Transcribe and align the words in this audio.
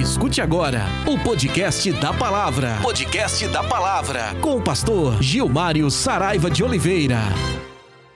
Escute 0.00 0.40
agora 0.40 0.86
o 1.06 1.22
podcast 1.22 1.92
da 1.92 2.10
palavra. 2.10 2.80
Podcast 2.80 3.46
da 3.48 3.62
palavra. 3.62 4.34
Com 4.40 4.56
o 4.56 4.62
pastor 4.64 5.22
Gilmário 5.22 5.90
Saraiva 5.90 6.50
de 6.50 6.64
Oliveira. 6.64 7.18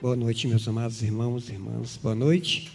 Boa 0.01 0.15
noite, 0.15 0.47
meus 0.47 0.67
amados 0.67 1.03
irmãos 1.03 1.47
e 1.47 1.51
irmãs. 1.51 1.95
Boa 2.01 2.15
noite. 2.15 2.71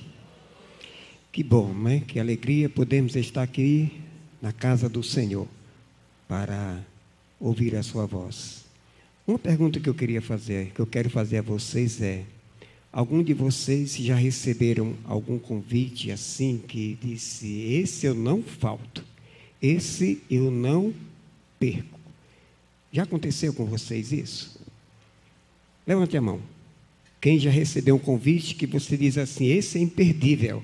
Que 1.32 1.42
bom, 1.42 1.74
né? 1.74 2.04
Que 2.06 2.20
alegria 2.20 2.68
podemos 2.68 3.16
estar 3.16 3.42
aqui 3.42 4.00
na 4.40 4.52
casa 4.52 4.88
do 4.88 5.02
Senhor 5.02 5.48
para 6.28 6.78
ouvir 7.40 7.74
a 7.74 7.82
sua 7.82 8.06
voz. 8.06 8.64
Uma 9.26 9.40
pergunta 9.40 9.80
que 9.80 9.88
eu 9.88 9.94
queria 9.94 10.22
fazer, 10.22 10.70
que 10.72 10.78
eu 10.78 10.86
quero 10.86 11.10
fazer 11.10 11.38
a 11.38 11.42
vocês 11.42 12.00
é: 12.00 12.22
algum 12.92 13.22
de 13.22 13.32
vocês 13.32 13.96
já 13.96 14.14
receberam 14.14 14.94
algum 15.04 15.38
convite 15.38 16.10
assim 16.10 16.58
que 16.58 16.98
disse: 17.00 17.46
esse 17.46 18.06
eu 18.06 18.14
não 18.14 18.42
falto, 18.42 19.04
esse 19.60 20.22
eu 20.30 20.50
não 20.50 20.92
perco? 21.58 22.00
Já 22.92 23.04
aconteceu 23.04 23.52
com 23.52 23.64
vocês 23.64 24.12
isso? 24.12 24.60
Levante 25.86 26.16
a 26.16 26.20
mão. 26.20 26.40
Quem 27.20 27.38
já 27.38 27.50
recebeu 27.50 27.96
um 27.96 27.98
convite 27.98 28.54
que 28.54 28.66
você 28.66 28.96
diz 28.96 29.18
assim: 29.18 29.46
esse 29.46 29.78
é 29.78 29.80
imperdível. 29.80 30.62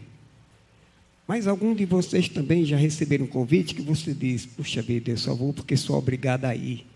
Mas 1.28 1.46
algum 1.46 1.74
de 1.74 1.84
vocês 1.84 2.28
também 2.28 2.64
já 2.64 2.76
receberam 2.76 3.24
um 3.24 3.28
convite 3.28 3.74
que 3.74 3.82
você 3.82 4.14
diz: 4.14 4.46
puxa 4.46 4.82
vida, 4.82 5.10
eu 5.10 5.18
só 5.18 5.34
vou 5.34 5.52
porque 5.52 5.76
sou 5.76 5.96
obrigada 5.96 6.48
a 6.48 6.56
ir. 6.56 6.86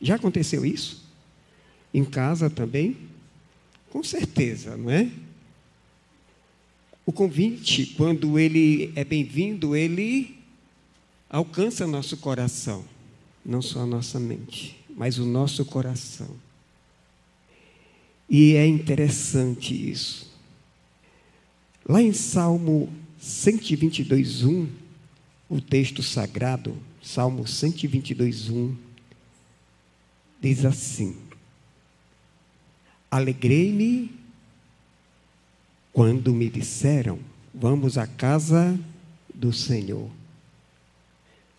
Já 0.00 0.16
aconteceu 0.16 0.64
isso? 0.66 1.08
Em 1.94 2.04
casa 2.04 2.50
também? 2.50 2.96
Com 3.92 4.02
certeza, 4.02 4.74
não 4.74 4.90
é? 4.90 5.10
O 7.04 7.12
convite, 7.12 7.84
quando 7.94 8.38
ele 8.38 8.90
é 8.96 9.04
bem-vindo, 9.04 9.76
ele 9.76 10.34
alcança 11.28 11.86
nosso 11.86 12.16
coração, 12.16 12.86
não 13.44 13.60
só 13.60 13.80
a 13.80 13.86
nossa 13.86 14.18
mente, 14.18 14.80
mas 14.96 15.18
o 15.18 15.26
nosso 15.26 15.62
coração. 15.66 16.30
E 18.30 18.54
é 18.54 18.66
interessante 18.66 19.74
isso. 19.90 20.32
Lá 21.86 22.00
em 22.00 22.14
Salmo 22.14 22.90
122, 23.20 24.42
1, 24.42 24.68
o 25.50 25.60
texto 25.60 26.02
sagrado, 26.02 26.74
Salmo 27.02 27.46
122, 27.46 28.48
1, 28.48 28.74
diz 30.40 30.64
assim: 30.64 31.14
Alegrei-me 33.12 34.10
quando 35.92 36.32
me 36.32 36.48
disseram: 36.48 37.18
Vamos 37.54 37.98
à 37.98 38.06
casa 38.06 38.80
do 39.34 39.52
Senhor. 39.52 40.10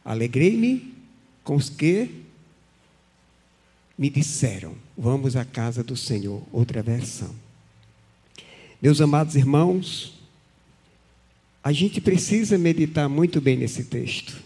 Alegrei-me 0.03 0.95
com 1.43 1.55
os 1.55 1.69
que 1.69 2.23
me 3.95 4.09
disseram: 4.09 4.75
Vamos 4.97 5.35
à 5.35 5.45
casa 5.45 5.83
do 5.83 5.95
Senhor. 5.95 6.41
Outra 6.51 6.81
versão. 6.81 7.35
Meus 8.81 8.99
amados 8.99 9.35
irmãos, 9.35 10.19
a 11.63 11.71
gente 11.71 12.01
precisa 12.01 12.57
meditar 12.57 13.07
muito 13.07 13.39
bem 13.39 13.57
nesse 13.57 13.83
texto. 13.83 14.41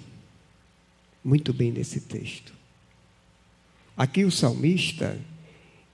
Muito 1.23 1.53
bem 1.53 1.71
nesse 1.71 2.01
texto. 2.01 2.51
Aqui 3.95 4.25
o 4.25 4.31
salmista, 4.31 5.17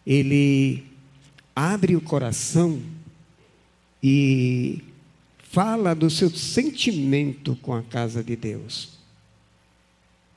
ele 0.08 0.92
abre 1.56 1.96
o 1.96 2.02
coração 2.02 2.82
e 4.02 4.84
fala 5.52 5.94
do 5.94 6.10
seu 6.10 6.30
sentimento 6.30 7.56
com 7.62 7.74
a 7.74 7.84
casa 7.84 8.24
de 8.24 8.36
Deus. 8.36 8.98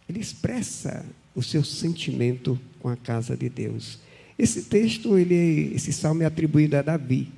Ele 0.09 0.21
expressa 0.21 1.05
o 1.35 1.43
seu 1.43 1.65
sentimento 1.65 2.59
com 2.81 2.89
a 2.89 2.97
casa 2.97 3.37
de 3.37 3.49
Deus. 3.49 3.99
Esse 4.39 4.65
texto, 4.65 5.19
ele, 5.19 5.73
esse 5.75 5.93
salmo 5.93 6.23
é 6.23 6.27
atribuído 6.27 6.77
a 6.77 6.83
Davi, 6.83 7.29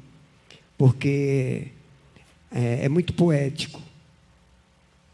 porque 0.77 1.69
é, 2.51 2.85
é 2.85 2.89
muito 2.89 3.13
poético. 3.13 3.81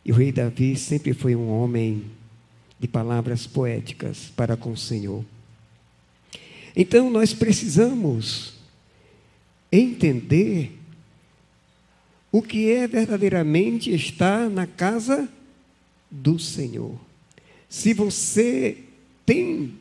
E 0.04 0.10
o 0.10 0.14
rei 0.14 0.32
Davi 0.32 0.76
sempre 0.76 1.12
foi 1.12 1.36
um 1.36 1.48
homem 1.50 2.04
de 2.80 2.88
palavras 2.88 3.47
poéticas 3.47 4.32
para 4.34 4.56
com 4.56 4.72
o 4.72 4.76
Senhor. 4.76 5.24
Então 6.74 7.10
nós 7.10 7.32
precisamos 7.32 8.53
entender 9.78 10.72
o 12.30 12.42
que 12.42 12.70
é 12.70 12.86
verdadeiramente 12.86 13.94
estar 13.94 14.48
na 14.50 14.66
casa 14.66 15.28
do 16.10 16.38
Senhor. 16.38 16.98
Se 17.68 17.92
você 17.92 18.78
tem 19.24 19.74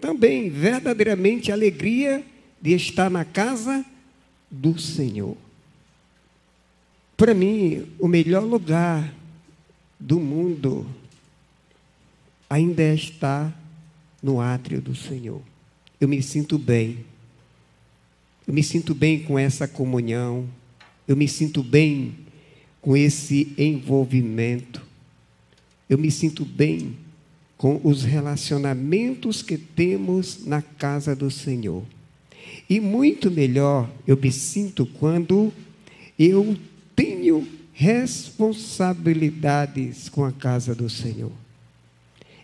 também 0.00 0.50
verdadeiramente 0.50 1.50
alegria 1.50 2.24
de 2.60 2.72
estar 2.72 3.10
na 3.10 3.24
casa 3.24 3.84
do 4.50 4.78
Senhor. 4.78 5.36
Para 7.16 7.34
mim, 7.34 7.86
o 7.98 8.06
melhor 8.06 8.44
lugar 8.44 9.12
do 9.98 10.20
mundo 10.20 10.86
ainda 12.48 12.82
é 12.82 12.94
estar 12.94 13.58
no 14.22 14.40
átrio 14.40 14.80
do 14.80 14.94
Senhor. 14.94 15.40
Eu 16.00 16.08
me 16.08 16.22
sinto 16.22 16.58
bem. 16.58 17.04
Eu 18.46 18.54
me 18.54 18.62
sinto 18.62 18.94
bem 18.94 19.24
com 19.24 19.38
essa 19.38 19.66
comunhão. 19.66 20.48
Eu 21.06 21.16
me 21.16 21.26
sinto 21.26 21.62
bem 21.62 22.14
com 22.80 22.96
esse 22.96 23.52
envolvimento. 23.58 24.80
Eu 25.88 25.98
me 25.98 26.10
sinto 26.10 26.44
bem 26.44 26.96
com 27.56 27.80
os 27.82 28.04
relacionamentos 28.04 29.42
que 29.42 29.56
temos 29.56 30.44
na 30.44 30.60
casa 30.62 31.16
do 31.16 31.30
Senhor. 31.30 31.82
E 32.68 32.80
muito 32.80 33.30
melhor 33.30 33.88
eu 34.06 34.16
me 34.16 34.30
sinto 34.30 34.84
quando 34.86 35.52
eu 36.18 36.56
tenho 36.94 37.48
responsabilidades 37.72 40.08
com 40.08 40.24
a 40.24 40.30
casa 40.32 40.74
do 40.74 40.88
Senhor. 40.88 41.32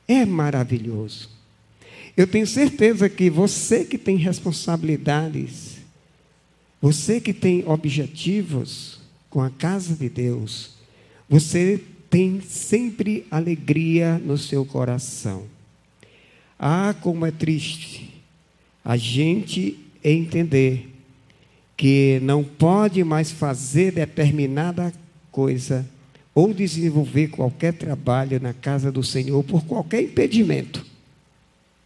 É 0.07 0.27
maravilhoso. 0.27 1.31
Eu 2.17 2.27
tenho 2.27 2.47
certeza 2.47 3.09
que 3.09 3.31
você 3.31 3.85
que 3.85 3.97
tem 3.97 4.17
responsabilidades, 4.17 5.79
você 6.83 7.21
que 7.21 7.33
tem 7.33 7.65
objetivos 7.65 8.99
com 9.31 9.41
a 9.41 9.49
casa 9.49 9.95
de 9.95 10.09
Deus, 10.09 10.73
você 11.29 11.81
tem 12.11 12.41
sempre 12.41 13.25
alegria 13.31 14.19
no 14.19 14.37
seu 14.37 14.65
coração. 14.65 15.45
Ah, 16.59 16.93
como 17.01 17.25
é 17.25 17.31
triste 17.31 18.13
a 18.85 18.97
gente 18.97 19.79
entender 20.03 20.93
que 21.77 22.19
não 22.23 22.43
pode 22.43 23.05
mais 23.05 23.31
fazer 23.31 23.93
determinada 23.93 24.93
coisa 25.31 25.89
ou 26.35 26.53
desenvolver 26.53 27.29
qualquer 27.29 27.75
trabalho 27.75 28.41
na 28.41 28.53
casa 28.53 28.91
do 28.91 29.05
Senhor 29.05 29.45
por 29.45 29.65
qualquer 29.65 30.03
impedimento. 30.03 30.85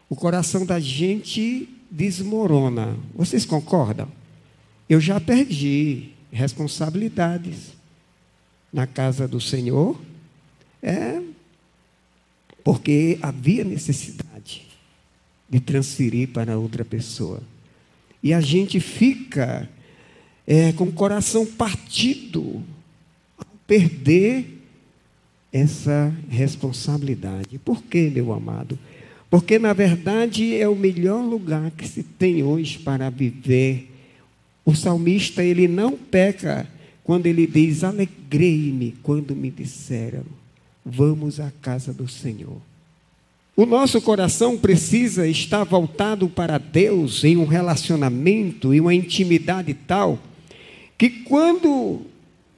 O 0.09 0.17
coração 0.17 0.65
da 0.65 0.81
gente 0.81 1.69
desmorona. 1.91 2.97
Vocês 3.15 3.45
concordam? 3.45 4.09
Eu 4.89 5.01
já 5.01 5.21
perdi 5.21 6.11
responsabilidades 6.31 7.73
na 8.73 8.87
casa 8.87 9.27
do 9.27 9.41
Senhor, 9.41 10.01
é 10.83 11.21
porque 12.63 13.19
havia 13.23 13.65
necessidade 13.65 14.67
de 15.49 15.61
transferir 15.61 16.29
para 16.29 16.59
outra 16.59 16.85
pessoa. 16.85 17.41
E 18.23 18.35
a 18.35 18.41
gente 18.41 18.81
fica 18.81 19.69
é, 20.47 20.73
com 20.73 20.85
o 20.85 20.93
coração 20.93 21.47
partido 21.47 22.63
ao 23.39 23.47
perder 23.67 24.63
essa 25.53 26.13
responsabilidade. 26.29 27.59
Por 27.59 27.83
quê, 27.83 28.11
meu 28.13 28.33
amado? 28.33 28.79
Porque, 29.31 29.59
na 29.59 29.73
verdade, 29.73 30.55
é 30.57 30.69
o 30.69 30.77
melhor 30.77 31.23
lugar 31.25 31.71
que 31.71 31.87
se 31.87 32.03
tem 32.03 32.43
hoje 32.43 32.79
para 32.79 33.11
viver. 33.11 33.91
O 34.67 34.75
salmista, 34.75 35.45
ele 35.45 35.69
não 35.69 35.93
peca 35.93 36.69
quando 37.05 37.27
ele 37.27 37.47
diz: 37.47 37.85
Alegrei-me 37.85 38.97
quando 39.03 39.35
me 39.35 39.49
disseram, 39.49 40.25
vamos 40.85 41.39
à 41.39 41.53
casa 41.63 41.93
do 41.93 42.09
Senhor. 42.09 42.61
O 43.57 43.65
nosso 43.65 44.03
coração 44.03 44.59
precisa 44.59 45.27
estar 45.27 45.65
voltado 45.65 46.29
para 46.29 46.59
Deus 46.59 47.25
em 47.25 47.37
um 47.37 47.47
relacionamento, 47.47 48.75
em 48.75 48.81
uma 48.81 48.93
intimidade 48.93 49.73
tal 49.73 50.19
que 50.99 51.11
quando 51.11 52.03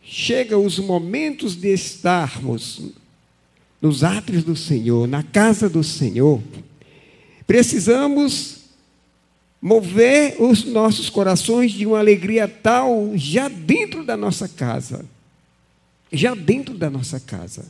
chegam 0.03 0.65
os 0.65 0.79
momentos 0.79 1.57
de 1.57 1.73
estarmos 1.73 2.93
nos 3.83 4.03
átrios 4.03 4.45
do 4.45 4.57
Senhor, 4.57 5.07
na 5.07 5.23
casa 5.23 5.69
do 5.69 5.85
Senhor, 5.85 6.41
precisamos 7.47 8.58
mover 9.61 10.37
os 10.41 10.65
nossos 10.65 11.11
corações 11.11 11.73
de 11.73 11.85
uma 11.85 11.99
alegria 11.99 12.47
tal 12.47 13.13
já 13.15 13.49
dentro 13.49 14.05
da 14.05 14.17
nossa 14.17 14.49
casa. 14.49 15.05
Já 16.13 16.35
dentro 16.35 16.75
da 16.75 16.89
nossa 16.89 17.21
casa. 17.21 17.67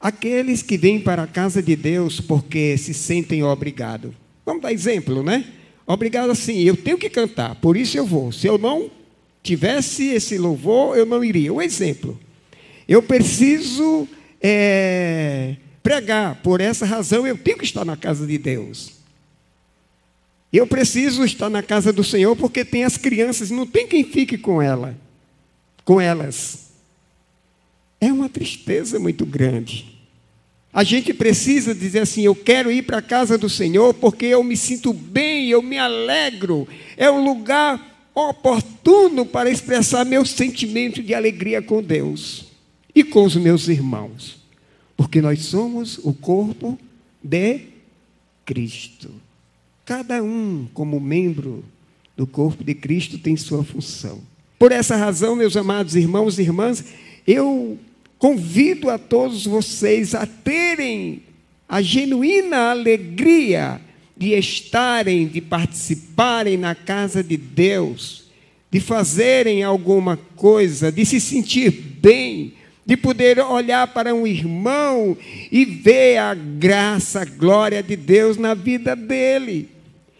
Aqueles 0.00 0.62
que 0.62 0.78
vêm 0.78 1.00
para 1.00 1.24
a 1.24 1.26
casa 1.26 1.60
de 1.60 1.74
Deus 1.74 2.20
porque 2.20 2.76
se 2.78 2.94
sentem 2.94 3.42
obrigados. 3.42 4.12
Vamos 4.46 4.62
dar 4.62 4.72
exemplo, 4.72 5.22
né? 5.22 5.44
Obrigado 5.86 6.30
assim, 6.30 6.60
eu 6.60 6.76
tenho 6.76 6.98
que 6.98 7.08
cantar, 7.08 7.54
por 7.56 7.76
isso 7.76 7.96
eu 7.96 8.06
vou. 8.06 8.30
Se 8.30 8.46
eu 8.46 8.58
não 8.58 8.90
tivesse 9.42 10.08
esse 10.08 10.38
louvor, 10.38 10.96
eu 10.96 11.06
não 11.06 11.24
iria. 11.24 11.52
Um 11.52 11.62
exemplo. 11.62 12.18
Eu 12.86 13.02
preciso 13.02 14.06
é, 14.40 15.56
pregar, 15.82 16.36
por 16.42 16.60
essa 16.60 16.86
razão 16.86 17.26
eu 17.26 17.36
tenho 17.36 17.58
que 17.58 17.64
estar 17.64 17.84
na 17.84 17.96
casa 17.96 18.26
de 18.26 18.38
Deus. 18.38 18.97
Eu 20.52 20.66
preciso 20.66 21.24
estar 21.24 21.50
na 21.50 21.62
casa 21.62 21.92
do 21.92 22.02
Senhor 22.02 22.34
porque 22.34 22.64
tem 22.64 22.84
as 22.84 22.96
crianças, 22.96 23.50
não 23.50 23.66
tem 23.66 23.86
quem 23.86 24.02
fique 24.02 24.38
com 24.38 24.62
ela, 24.62 24.96
com 25.84 26.00
elas. 26.00 26.70
É 28.00 28.12
uma 28.12 28.28
tristeza 28.28 28.98
muito 28.98 29.26
grande. 29.26 29.98
A 30.72 30.84
gente 30.84 31.12
precisa 31.12 31.74
dizer 31.74 32.00
assim: 32.00 32.22
eu 32.22 32.34
quero 32.34 32.70
ir 32.70 32.82
para 32.82 32.98
a 32.98 33.02
casa 33.02 33.36
do 33.36 33.48
Senhor 33.48 33.92
porque 33.94 34.26
eu 34.26 34.42
me 34.42 34.56
sinto 34.56 34.92
bem, 34.92 35.48
eu 35.48 35.62
me 35.62 35.78
alegro. 35.78 36.66
É 36.96 37.10
um 37.10 37.24
lugar 37.24 38.10
oportuno 38.14 39.26
para 39.26 39.50
expressar 39.50 40.04
meu 40.04 40.24
sentimento 40.24 41.02
de 41.02 41.14
alegria 41.14 41.60
com 41.60 41.82
Deus 41.82 42.46
e 42.94 43.04
com 43.04 43.24
os 43.24 43.36
meus 43.36 43.68
irmãos, 43.68 44.38
porque 44.96 45.20
nós 45.20 45.40
somos 45.40 45.98
o 45.98 46.12
corpo 46.12 46.78
de 47.22 47.60
Cristo. 48.44 49.27
Cada 49.88 50.22
um, 50.22 50.68
como 50.74 51.00
membro 51.00 51.64
do 52.14 52.26
corpo 52.26 52.62
de 52.62 52.74
Cristo, 52.74 53.16
tem 53.16 53.38
sua 53.38 53.64
função. 53.64 54.20
Por 54.58 54.70
essa 54.70 54.96
razão, 54.96 55.34
meus 55.34 55.56
amados 55.56 55.96
irmãos 55.96 56.38
e 56.38 56.42
irmãs, 56.42 56.84
eu 57.26 57.78
convido 58.18 58.90
a 58.90 58.98
todos 58.98 59.46
vocês 59.46 60.14
a 60.14 60.26
terem 60.26 61.22
a 61.66 61.80
genuína 61.80 62.68
alegria 62.68 63.80
de 64.14 64.34
estarem, 64.34 65.26
de 65.26 65.40
participarem 65.40 66.58
na 66.58 66.74
casa 66.74 67.24
de 67.24 67.38
Deus, 67.38 68.24
de 68.70 68.80
fazerem 68.80 69.62
alguma 69.62 70.18
coisa, 70.36 70.92
de 70.92 71.06
se 71.06 71.18
sentir 71.18 71.70
bem, 71.70 72.52
de 72.84 72.94
poder 72.94 73.38
olhar 73.38 73.86
para 73.86 74.14
um 74.14 74.26
irmão 74.26 75.16
e 75.50 75.64
ver 75.64 76.18
a 76.18 76.34
graça, 76.34 77.22
a 77.22 77.24
glória 77.24 77.82
de 77.82 77.96
Deus 77.96 78.36
na 78.36 78.52
vida 78.52 78.94
dele 78.94 79.77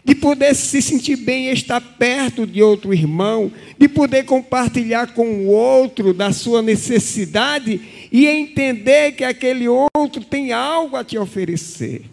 de 0.09 0.15
poder 0.15 0.55
se 0.55 0.81
sentir 0.81 1.17
bem 1.17 1.49
e 1.49 1.53
estar 1.53 1.79
perto 1.79 2.47
de 2.47 2.63
outro 2.63 2.91
irmão, 2.91 3.51
de 3.77 3.87
poder 3.87 4.25
compartilhar 4.25 5.13
com 5.13 5.45
o 5.45 5.45
outro 5.49 6.15
da 6.15 6.33
sua 6.33 6.63
necessidade 6.63 7.79
e 8.11 8.25
entender 8.25 9.11
que 9.11 9.23
aquele 9.23 9.67
outro 9.67 10.23
tem 10.27 10.51
algo 10.51 10.95
a 10.95 11.03
te 11.03 11.15
oferecer. 11.15 12.05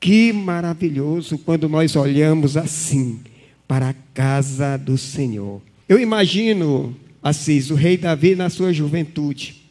Que 0.00 0.32
maravilhoso 0.32 1.38
quando 1.38 1.68
nós 1.68 1.94
olhamos 1.94 2.56
assim 2.56 3.20
para 3.68 3.90
a 3.90 3.94
casa 4.12 4.76
do 4.76 4.98
Senhor. 4.98 5.62
Eu 5.88 6.00
imagino, 6.00 6.92
Assis, 7.22 7.70
o 7.70 7.76
rei 7.76 7.96
Davi 7.96 8.34
na 8.34 8.50
sua 8.50 8.72
juventude, 8.72 9.62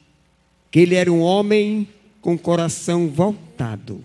que 0.71 0.79
ele 0.79 0.95
era 0.95 1.11
um 1.11 1.19
homem 1.19 1.85
com 2.21 2.35
o 2.35 2.39
coração 2.39 3.09
voltado 3.09 4.01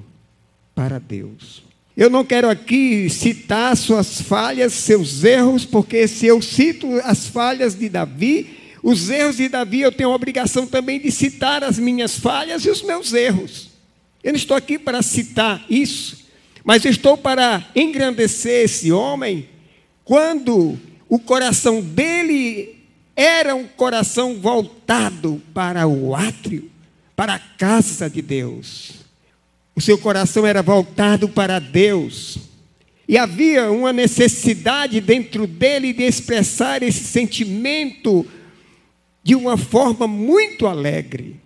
para 0.75 0.99
Deus. 0.99 1.66
Eu 1.97 2.11
não 2.11 2.23
quero 2.23 2.51
aqui 2.51 3.09
citar 3.09 3.75
suas 3.75 4.21
falhas, 4.21 4.75
seus 4.75 5.25
erros, 5.25 5.65
porque 5.65 6.07
se 6.07 6.27
eu 6.27 6.43
cito 6.43 6.87
as 7.03 7.27
falhas 7.27 7.75
de 7.75 7.89
Davi, 7.89 8.55
os 8.83 9.09
erros 9.09 9.39
de 9.39 9.49
Davi, 9.49 9.81
eu 9.81 9.91
tenho 9.91 10.11
a 10.11 10.15
obrigação 10.15 10.67
também 10.67 11.01
de 11.01 11.11
citar 11.11 11.65
as 11.65 11.79
minhas 11.79 12.19
falhas 12.19 12.67
e 12.67 12.71
os 12.71 12.83
meus 12.83 13.15
erros. 13.15 13.71
Eu 14.23 14.33
não 14.33 14.37
estou 14.37 14.55
aqui 14.55 14.79
para 14.79 15.01
citar 15.01 15.65
isso, 15.71 16.27
mas 16.63 16.85
estou 16.85 17.17
para 17.17 17.67
engrandecer 17.75 18.65
esse 18.65 18.93
homem 18.93 19.49
quando 20.05 20.79
o 21.09 21.19
coração 21.19 21.81
dele 21.81 22.77
era 23.17 23.55
um 23.55 23.67
coração 23.67 24.39
voltado 24.39 25.41
para 25.55 25.87
o 25.87 26.15
átrio, 26.15 26.71
para 27.17 27.37
a 27.37 27.39
casa 27.39 28.11
de 28.11 28.21
Deus. 28.21 29.06
O 29.77 29.81
seu 29.81 29.99
coração 29.99 30.47
era 30.47 30.63
voltado 30.63 31.29
para 31.29 31.59
Deus. 31.59 32.39
E 33.07 33.19
havia 33.19 33.71
uma 33.71 33.93
necessidade 33.93 35.01
dentro 35.01 35.47
dele 35.47 35.93
de 35.93 36.03
expressar 36.03 36.83
esse 36.83 37.05
sentimento 37.05 38.27
de 39.23 39.35
uma 39.35 39.59
forma 39.59 40.09
muito 40.09 40.67
alegre. 40.67 41.37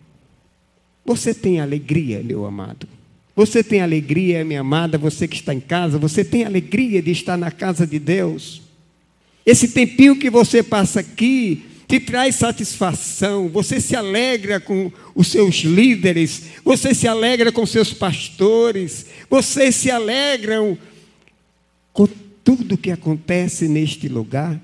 Você 1.04 1.34
tem 1.34 1.60
alegria, 1.60 2.22
meu 2.22 2.46
amado? 2.46 2.86
Você 3.34 3.64
tem 3.64 3.80
alegria, 3.80 4.44
minha 4.44 4.60
amada, 4.60 4.96
você 4.96 5.26
que 5.26 5.36
está 5.36 5.52
em 5.52 5.60
casa, 5.60 5.98
você 5.98 6.24
tem 6.24 6.44
alegria 6.44 7.02
de 7.02 7.10
estar 7.10 7.36
na 7.36 7.50
casa 7.50 7.86
de 7.86 7.98
Deus? 7.98 8.62
Esse 9.44 9.68
tempinho 9.68 10.16
que 10.16 10.30
você 10.30 10.62
passa 10.62 11.00
aqui, 11.00 11.64
te 11.90 11.98
traz 11.98 12.36
satisfação, 12.36 13.48
você 13.48 13.80
se 13.80 13.96
alegra 13.96 14.60
com 14.60 14.92
os 15.12 15.26
seus 15.26 15.56
líderes, 15.56 16.44
você 16.64 16.94
se 16.94 17.08
alegra 17.08 17.50
com 17.50 17.66
seus 17.66 17.92
pastores, 17.92 19.06
vocês 19.28 19.74
se 19.74 19.90
alegram 19.90 20.78
com 21.92 22.06
tudo 22.44 22.78
que 22.78 22.92
acontece 22.92 23.66
neste 23.66 24.06
lugar. 24.06 24.60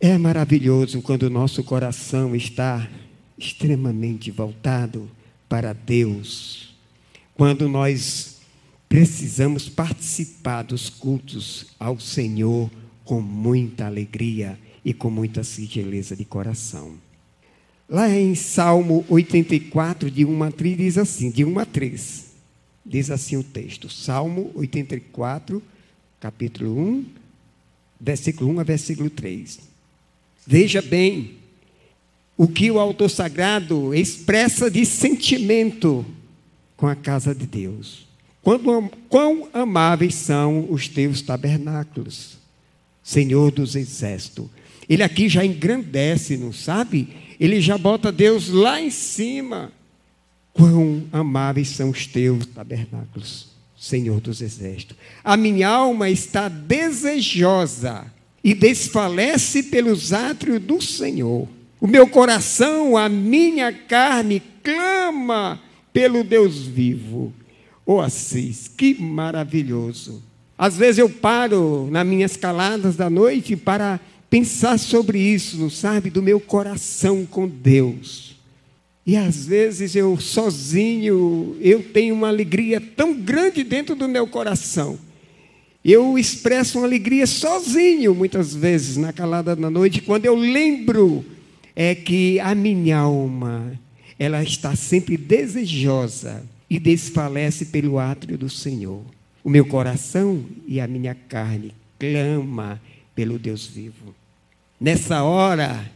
É 0.00 0.16
maravilhoso 0.16 1.02
quando 1.02 1.24
o 1.24 1.30
nosso 1.30 1.64
coração 1.64 2.36
está 2.36 2.88
extremamente 3.36 4.30
voltado 4.30 5.10
para 5.48 5.72
Deus. 5.72 6.76
Quando 7.34 7.68
nós 7.68 8.36
precisamos 8.88 9.68
participar 9.68 10.62
dos 10.62 10.88
cultos 10.88 11.66
ao 11.76 11.98
Senhor 11.98 12.70
com 13.04 13.20
muita 13.20 13.86
alegria 13.86 14.56
e 14.84 14.92
com 14.92 15.10
muita 15.10 15.42
singeleza 15.42 16.14
de 16.14 16.24
coração. 16.24 16.94
Lá 17.88 18.08
em 18.08 18.34
Salmo 18.34 19.04
84, 19.08 20.10
de 20.10 20.24
1 20.24 20.42
a 20.42 20.50
3, 20.50 20.76
diz 20.76 20.98
assim, 20.98 21.30
de 21.30 21.44
1 21.44 21.58
a 21.58 21.64
3, 21.64 22.24
diz 22.84 23.10
assim 23.10 23.36
o 23.36 23.42
texto, 23.42 23.88
Salmo 23.88 24.50
84, 24.54 25.62
capítulo 26.20 26.78
1, 26.78 27.06
versículo 28.00 28.50
1 28.52 28.60
a 28.60 28.62
versículo 28.62 29.10
3. 29.10 29.60
Veja 30.46 30.82
bem 30.82 31.36
o 32.36 32.48
que 32.48 32.70
o 32.70 32.78
autor 32.78 33.08
sagrado 33.08 33.94
expressa 33.94 34.70
de 34.70 34.84
sentimento 34.84 36.04
com 36.76 36.86
a 36.86 36.96
casa 36.96 37.34
de 37.34 37.46
Deus. 37.46 38.06
Quando, 38.42 38.90
quão 39.08 39.48
amáveis 39.54 40.14
são 40.14 40.70
os 40.70 40.86
teus 40.88 41.22
tabernáculos, 41.22 42.36
Senhor 43.02 43.50
dos 43.50 43.76
exércitos. 43.76 44.48
Ele 44.88 45.02
aqui 45.02 45.28
já 45.28 45.44
engrandece, 45.44 46.36
não 46.36 46.52
sabe? 46.52 47.08
Ele 47.38 47.60
já 47.60 47.76
bota 47.76 48.12
Deus 48.12 48.48
lá 48.48 48.80
em 48.80 48.90
cima. 48.90 49.72
Quão 50.52 51.04
amáveis 51.12 51.68
são 51.68 51.90
os 51.90 52.06
teus 52.06 52.46
tabernáculos, 52.46 53.48
Senhor 53.76 54.20
dos 54.20 54.40
exércitos. 54.40 54.96
A 55.22 55.36
minha 55.36 55.68
alma 55.68 56.08
está 56.08 56.48
desejosa 56.48 58.06
e 58.42 58.54
desfalece 58.54 59.64
pelos 59.64 60.12
átrios 60.12 60.60
do 60.60 60.80
Senhor. 60.80 61.48
O 61.80 61.86
meu 61.86 62.06
coração, 62.06 62.96
a 62.96 63.08
minha 63.08 63.72
carne 63.72 64.40
clama 64.62 65.60
pelo 65.92 66.22
Deus 66.22 66.62
vivo. 66.62 67.32
Oh, 67.84 68.00
Assis, 68.00 68.68
que 68.68 68.94
maravilhoso. 68.94 70.22
Às 70.56 70.76
vezes 70.76 70.98
eu 70.98 71.10
paro 71.10 71.88
nas 71.90 72.06
minhas 72.06 72.36
caladas 72.36 72.96
da 72.96 73.10
noite 73.10 73.56
para 73.56 74.00
pensar 74.34 74.80
sobre 74.80 75.20
isso, 75.20 75.56
não 75.56 75.70
sabe, 75.70 76.10
do 76.10 76.20
meu 76.20 76.40
coração 76.40 77.24
com 77.24 77.46
Deus. 77.46 78.34
E 79.06 79.16
às 79.16 79.46
vezes 79.46 79.94
eu 79.94 80.18
sozinho, 80.18 81.56
eu 81.60 81.80
tenho 81.80 82.16
uma 82.16 82.26
alegria 82.26 82.80
tão 82.80 83.14
grande 83.14 83.62
dentro 83.62 83.94
do 83.94 84.08
meu 84.08 84.26
coração. 84.26 84.98
Eu 85.84 86.18
expresso 86.18 86.78
uma 86.78 86.86
alegria 86.88 87.28
sozinho, 87.28 88.12
muitas 88.12 88.52
vezes, 88.52 88.96
na 88.96 89.12
calada 89.12 89.54
da 89.54 89.70
noite, 89.70 90.02
quando 90.02 90.26
eu 90.26 90.34
lembro 90.34 91.24
é 91.76 91.94
que 91.94 92.40
a 92.40 92.56
minha 92.56 92.98
alma, 92.98 93.78
ela 94.18 94.42
está 94.42 94.74
sempre 94.74 95.16
desejosa 95.16 96.44
e 96.68 96.80
desfalece 96.80 97.66
pelo 97.66 98.00
átrio 98.00 98.36
do 98.36 98.50
Senhor. 98.50 99.00
O 99.44 99.48
meu 99.48 99.64
coração 99.64 100.44
e 100.66 100.80
a 100.80 100.88
minha 100.88 101.14
carne 101.14 101.72
clama 102.00 102.82
pelo 103.14 103.38
Deus 103.38 103.64
vivo. 103.64 104.23
Nessa 104.84 105.22
hora, 105.22 105.90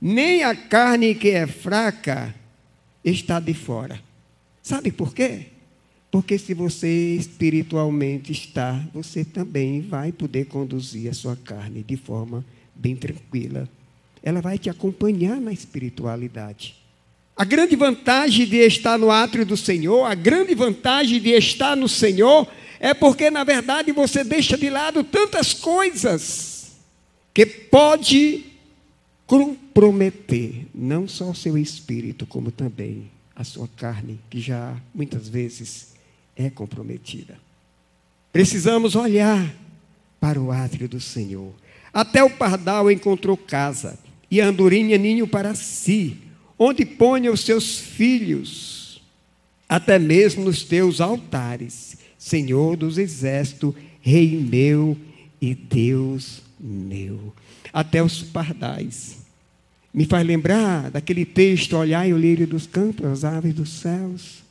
nem 0.00 0.42
a 0.42 0.56
carne 0.56 1.14
que 1.14 1.28
é 1.28 1.46
fraca 1.46 2.34
está 3.04 3.38
de 3.38 3.52
fora. 3.52 4.00
Sabe 4.62 4.90
por 4.90 5.12
quê? 5.12 5.48
Porque 6.10 6.38
se 6.38 6.54
você 6.54 7.14
espiritualmente 7.14 8.32
está, 8.32 8.82
você 8.94 9.22
também 9.22 9.82
vai 9.82 10.12
poder 10.12 10.46
conduzir 10.46 11.10
a 11.10 11.12
sua 11.12 11.36
carne 11.36 11.82
de 11.82 11.94
forma 11.98 12.42
bem 12.74 12.96
tranquila. 12.96 13.68
Ela 14.22 14.40
vai 14.40 14.56
te 14.56 14.70
acompanhar 14.70 15.38
na 15.38 15.52
espiritualidade. 15.52 16.74
A 17.36 17.44
grande 17.44 17.76
vantagem 17.76 18.46
de 18.46 18.56
estar 18.64 18.98
no 18.98 19.10
átrio 19.10 19.44
do 19.44 19.58
Senhor, 19.58 20.06
a 20.06 20.14
grande 20.14 20.54
vantagem 20.54 21.20
de 21.20 21.32
estar 21.32 21.76
no 21.76 21.86
Senhor, 21.86 22.50
é 22.80 22.94
porque, 22.94 23.30
na 23.30 23.44
verdade, 23.44 23.92
você 23.92 24.24
deixa 24.24 24.56
de 24.56 24.70
lado 24.70 25.04
tantas 25.04 25.52
coisas 25.52 26.51
que 27.34 27.46
pode 27.46 28.44
comprometer 29.26 30.66
não 30.74 31.08
só 31.08 31.30
o 31.30 31.34
seu 31.34 31.56
espírito, 31.56 32.26
como 32.26 32.50
também 32.50 33.10
a 33.34 33.44
sua 33.44 33.68
carne, 33.76 34.20
que 34.28 34.40
já 34.40 34.76
muitas 34.94 35.28
vezes 35.28 35.94
é 36.36 36.50
comprometida. 36.50 37.38
Precisamos 38.32 38.94
olhar 38.94 39.54
para 40.20 40.40
o 40.40 40.52
átrio 40.52 40.88
do 40.88 41.00
Senhor. 41.00 41.52
Até 41.92 42.22
o 42.22 42.30
pardal 42.30 42.90
encontrou 42.90 43.36
casa, 43.36 43.98
e 44.30 44.40
a 44.40 44.46
andorinha 44.46 44.96
ninho 44.96 45.26
para 45.26 45.54
si, 45.54 46.16
onde 46.58 46.86
ponha 46.86 47.30
os 47.30 47.40
seus 47.40 47.78
filhos, 47.78 49.02
até 49.68 49.98
mesmo 49.98 50.44
nos 50.44 50.62
teus 50.62 51.00
altares, 51.00 51.96
Senhor 52.18 52.76
dos 52.76 52.98
exércitos, 52.98 53.74
Rei 54.00 54.38
meu 54.38 54.96
e 55.40 55.54
Deus 55.54 56.42
meu. 56.62 57.32
Até 57.72 58.02
os 58.02 58.22
pardais. 58.22 59.18
Me 59.92 60.06
faz 60.06 60.26
lembrar 60.26 60.90
daquele 60.90 61.24
texto: 61.24 61.76
olhai 61.76 62.12
o 62.12 62.18
lírio 62.18 62.46
dos 62.46 62.66
campos, 62.66 63.04
as 63.04 63.24
aves 63.24 63.52
dos 63.52 63.70
céus, 63.70 64.42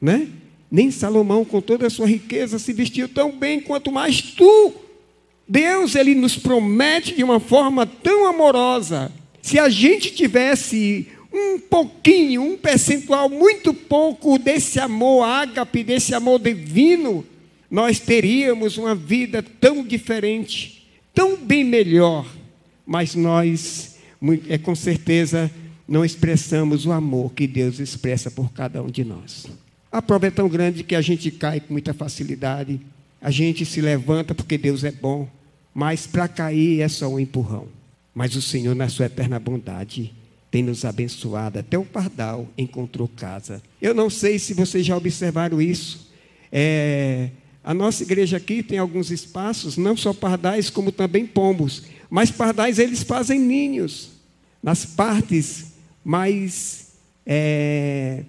né? 0.00 0.28
Nem 0.70 0.90
Salomão, 0.90 1.44
com 1.44 1.60
toda 1.60 1.86
a 1.86 1.90
sua 1.90 2.06
riqueza, 2.06 2.58
se 2.58 2.72
vestiu 2.72 3.08
tão 3.08 3.36
bem 3.36 3.60
quanto 3.60 3.92
mais 3.92 4.20
tu. 4.20 4.74
Deus, 5.48 5.94
ele 5.94 6.14
nos 6.14 6.36
promete 6.36 7.14
de 7.14 7.22
uma 7.22 7.38
forma 7.38 7.86
tão 7.86 8.26
amorosa. 8.26 9.12
Se 9.40 9.60
a 9.60 9.68
gente 9.68 10.10
tivesse 10.12 11.06
um 11.32 11.58
pouquinho, 11.58 12.42
um 12.42 12.56
percentual 12.56 13.28
muito 13.28 13.72
pouco 13.72 14.38
desse 14.38 14.80
amor 14.80 15.22
ágape, 15.24 15.84
desse 15.84 16.14
amor 16.14 16.40
divino, 16.40 17.24
nós 17.70 18.00
teríamos 18.00 18.76
uma 18.76 18.94
vida 18.94 19.42
tão 19.42 19.84
diferente, 19.84 20.75
tão 21.16 21.34
bem 21.38 21.64
melhor. 21.64 22.30
Mas 22.86 23.14
nós, 23.14 23.96
é 24.48 24.58
com 24.58 24.74
certeza, 24.76 25.50
não 25.88 26.04
expressamos 26.04 26.84
o 26.84 26.92
amor 26.92 27.32
que 27.32 27.46
Deus 27.46 27.80
expressa 27.80 28.30
por 28.30 28.52
cada 28.52 28.82
um 28.82 28.88
de 28.88 29.02
nós. 29.02 29.46
A 29.90 30.02
prova 30.02 30.26
é 30.26 30.30
tão 30.30 30.48
grande 30.48 30.84
que 30.84 30.94
a 30.94 31.00
gente 31.00 31.30
cai 31.30 31.58
com 31.58 31.72
muita 31.72 31.94
facilidade, 31.94 32.78
a 33.20 33.30
gente 33.30 33.64
se 33.64 33.80
levanta 33.80 34.34
porque 34.34 34.58
Deus 34.58 34.84
é 34.84 34.92
bom, 34.92 35.28
mas 35.74 36.06
para 36.06 36.28
cair 36.28 36.80
é 36.80 36.88
só 36.88 37.08
um 37.08 37.18
empurrão. 37.18 37.66
Mas 38.14 38.36
o 38.36 38.42
Senhor, 38.42 38.74
na 38.74 38.88
sua 38.88 39.06
eterna 39.06 39.38
bondade, 39.38 40.12
tem 40.50 40.62
nos 40.62 40.84
abençoado. 40.84 41.58
Até 41.58 41.78
o 41.78 41.84
pardal 41.84 42.48
encontrou 42.56 43.08
casa. 43.08 43.62
Eu 43.80 43.94
não 43.94 44.08
sei 44.08 44.38
se 44.38 44.54
vocês 44.54 44.86
já 44.86 44.96
observaram 44.96 45.60
isso. 45.60 46.10
É, 46.52 47.30
a 47.66 47.74
nossa 47.74 48.02
igreja 48.02 48.38
aqui 48.38 48.62
tem 48.62 48.78
alguns 48.78 49.10
espaços, 49.10 49.76
não 49.76 49.94
só 49.94 50.14
pardais, 50.14 50.70
como 50.70 50.90
também 50.90 51.26
pombos. 51.26 51.82
Mas 52.08 52.30
pardais, 52.30 52.78
eles 52.78 53.02
fazem 53.02 53.38
ninhos 53.38 54.12
nas 54.62 54.86
partes 54.86 55.72
mais 56.02 56.92
é, 57.26 58.22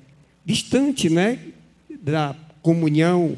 distantes 0.44 1.12
né, 1.12 1.40
da 2.02 2.36
comunhão 2.62 3.38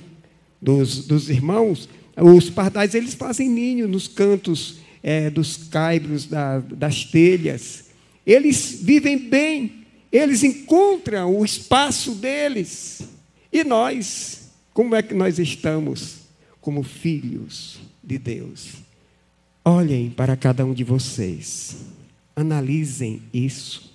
dos, 0.59 1.05
dos 1.05 1.29
irmãos. 1.29 1.87
Os 2.15 2.49
pardais, 2.49 2.95
eles 2.95 3.13
fazem 3.13 3.47
ninho 3.47 3.87
nos 3.87 4.07
cantos 4.07 4.77
é, 5.03 5.29
dos 5.29 5.57
caibros, 5.57 6.25
da, 6.25 6.59
das 6.59 7.03
telhas 7.03 7.89
eles 8.29 8.79
vivem 8.81 9.17
bem, 9.17 9.85
eles 10.11 10.43
encontram 10.43 11.35
o 11.35 11.43
espaço 11.43 12.11
deles. 12.11 13.01
E 13.51 13.63
nós, 13.63 14.48
como 14.79 14.95
é 14.95 15.03
que 15.03 15.13
nós 15.13 15.37
estamos 15.37 16.19
como 16.61 16.83
filhos 16.83 17.81
de 18.01 18.17
Deus? 18.17 18.75
Olhem 19.65 20.09
para 20.09 20.37
cada 20.37 20.65
um 20.65 20.73
de 20.73 20.85
vocês, 20.85 21.83
analisem 22.33 23.21
isso, 23.33 23.93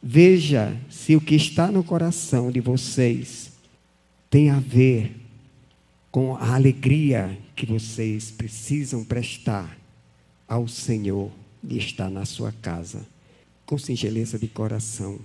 veja 0.00 0.80
se 0.88 1.16
o 1.16 1.20
que 1.20 1.34
está 1.34 1.72
no 1.72 1.82
coração 1.82 2.52
de 2.52 2.60
vocês 2.60 3.50
tem 4.30 4.48
a 4.48 4.60
ver 4.60 5.12
com 6.08 6.36
a 6.36 6.54
alegria 6.54 7.36
que 7.56 7.66
vocês 7.66 8.30
precisam 8.30 9.02
prestar 9.02 9.76
ao 10.46 10.68
Senhor 10.68 11.32
de 11.60 11.78
estar 11.78 12.08
na 12.08 12.24
sua 12.24 12.52
casa 12.62 13.04
com 13.66 13.76
singeleza 13.76 14.38
de 14.38 14.46
coração. 14.46 15.18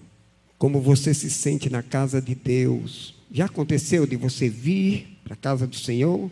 Como 0.58 0.82
você 0.82 1.13
se 1.13 1.30
sente 1.30 1.70
na 1.70 1.84
casa 1.84 2.20
de 2.20 2.34
Deus. 2.34 3.16
Já 3.31 3.46
aconteceu 3.46 4.07
de 4.07 4.15
você 4.15 4.50
vir 4.50 5.19
para 5.24 5.34
a 5.34 5.38
casa 5.38 5.67
do 5.67 5.75
Senhor, 5.75 6.31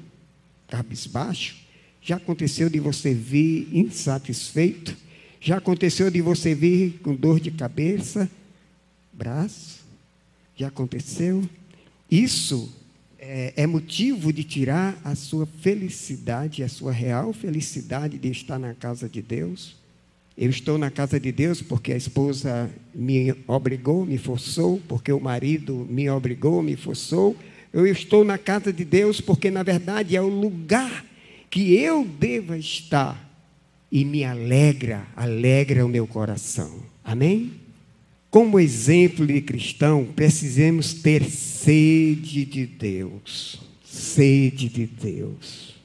cabisbaixo? 0.68 1.58
Já 2.02 2.16
aconteceu 2.16 2.70
de 2.70 2.80
você 2.80 3.14
vir 3.14 3.68
insatisfeito? 3.74 4.96
Já 5.42 5.58
aconteceu 5.58 6.10
de 6.10 6.22
você 6.22 6.56
vir 6.56 7.00
com 7.04 7.14
dor 7.14 7.40
de 7.40 7.52
cabeça, 7.52 8.30
braço? 9.12 9.84
Já 10.56 10.68
aconteceu? 10.68 11.48
Isso 12.10 12.74
é, 13.20 13.54
é, 13.58 13.68
motivo 13.68 14.32
de 14.32 14.44
tirar 14.44 15.00
a 15.04 15.16
sua 15.16 15.46
felicidade, 15.46 16.64
a 16.64 16.70
sua 16.70 16.92
real 16.92 17.34
felicidade 17.34 18.18
de 18.18 18.30
estar 18.30 18.58
na 18.58 18.74
casa 18.74 19.10
de 19.10 19.22
Deus? 19.22 19.76
Eu 20.38 20.50
estou 20.50 20.78
na 20.78 20.92
casa 20.92 21.18
de 21.18 21.32
Deus 21.32 21.62
porque 21.62 21.94
a 21.94 21.98
esposa 21.98 22.70
me 22.94 23.34
obrigou, 23.48 24.06
me 24.06 24.18
forçou, 24.18 24.82
porque 24.88 25.12
o 25.12 25.20
marido 25.20 25.88
me 25.90 26.10
obrigou, 26.10 26.62
me 26.62 26.76
forçou. 26.76 27.36
Eu 27.72 27.88
estou 27.88 28.24
na 28.24 28.38
casa 28.38 28.74
de 28.74 28.84
Deus 28.84 29.22
porque, 29.22 29.50
na 29.50 29.64
verdade, 29.64 30.16
é 30.16 30.22
o 30.22 30.28
lugar 30.28 31.06
que 31.50 31.74
eu 31.76 32.04
devo 32.04 32.54
estar 32.56 33.26
e 33.90 34.04
me 34.04 34.26
alegra, 34.26 35.08
alegra 35.16 35.86
o 35.86 35.90
meu 35.90 36.06
coração. 36.06 36.84
Amém? 37.02 37.54
Como 38.30 38.60
exemplo 38.60 39.26
de 39.26 39.40
cristão, 39.40 40.06
precisamos 40.14 40.94
ter 40.96 41.24
sede 41.24 42.44
de 42.44 42.66
Deus. 42.66 43.62
Sede 43.86 44.68
de 44.68 44.86
Deus. 44.86 45.76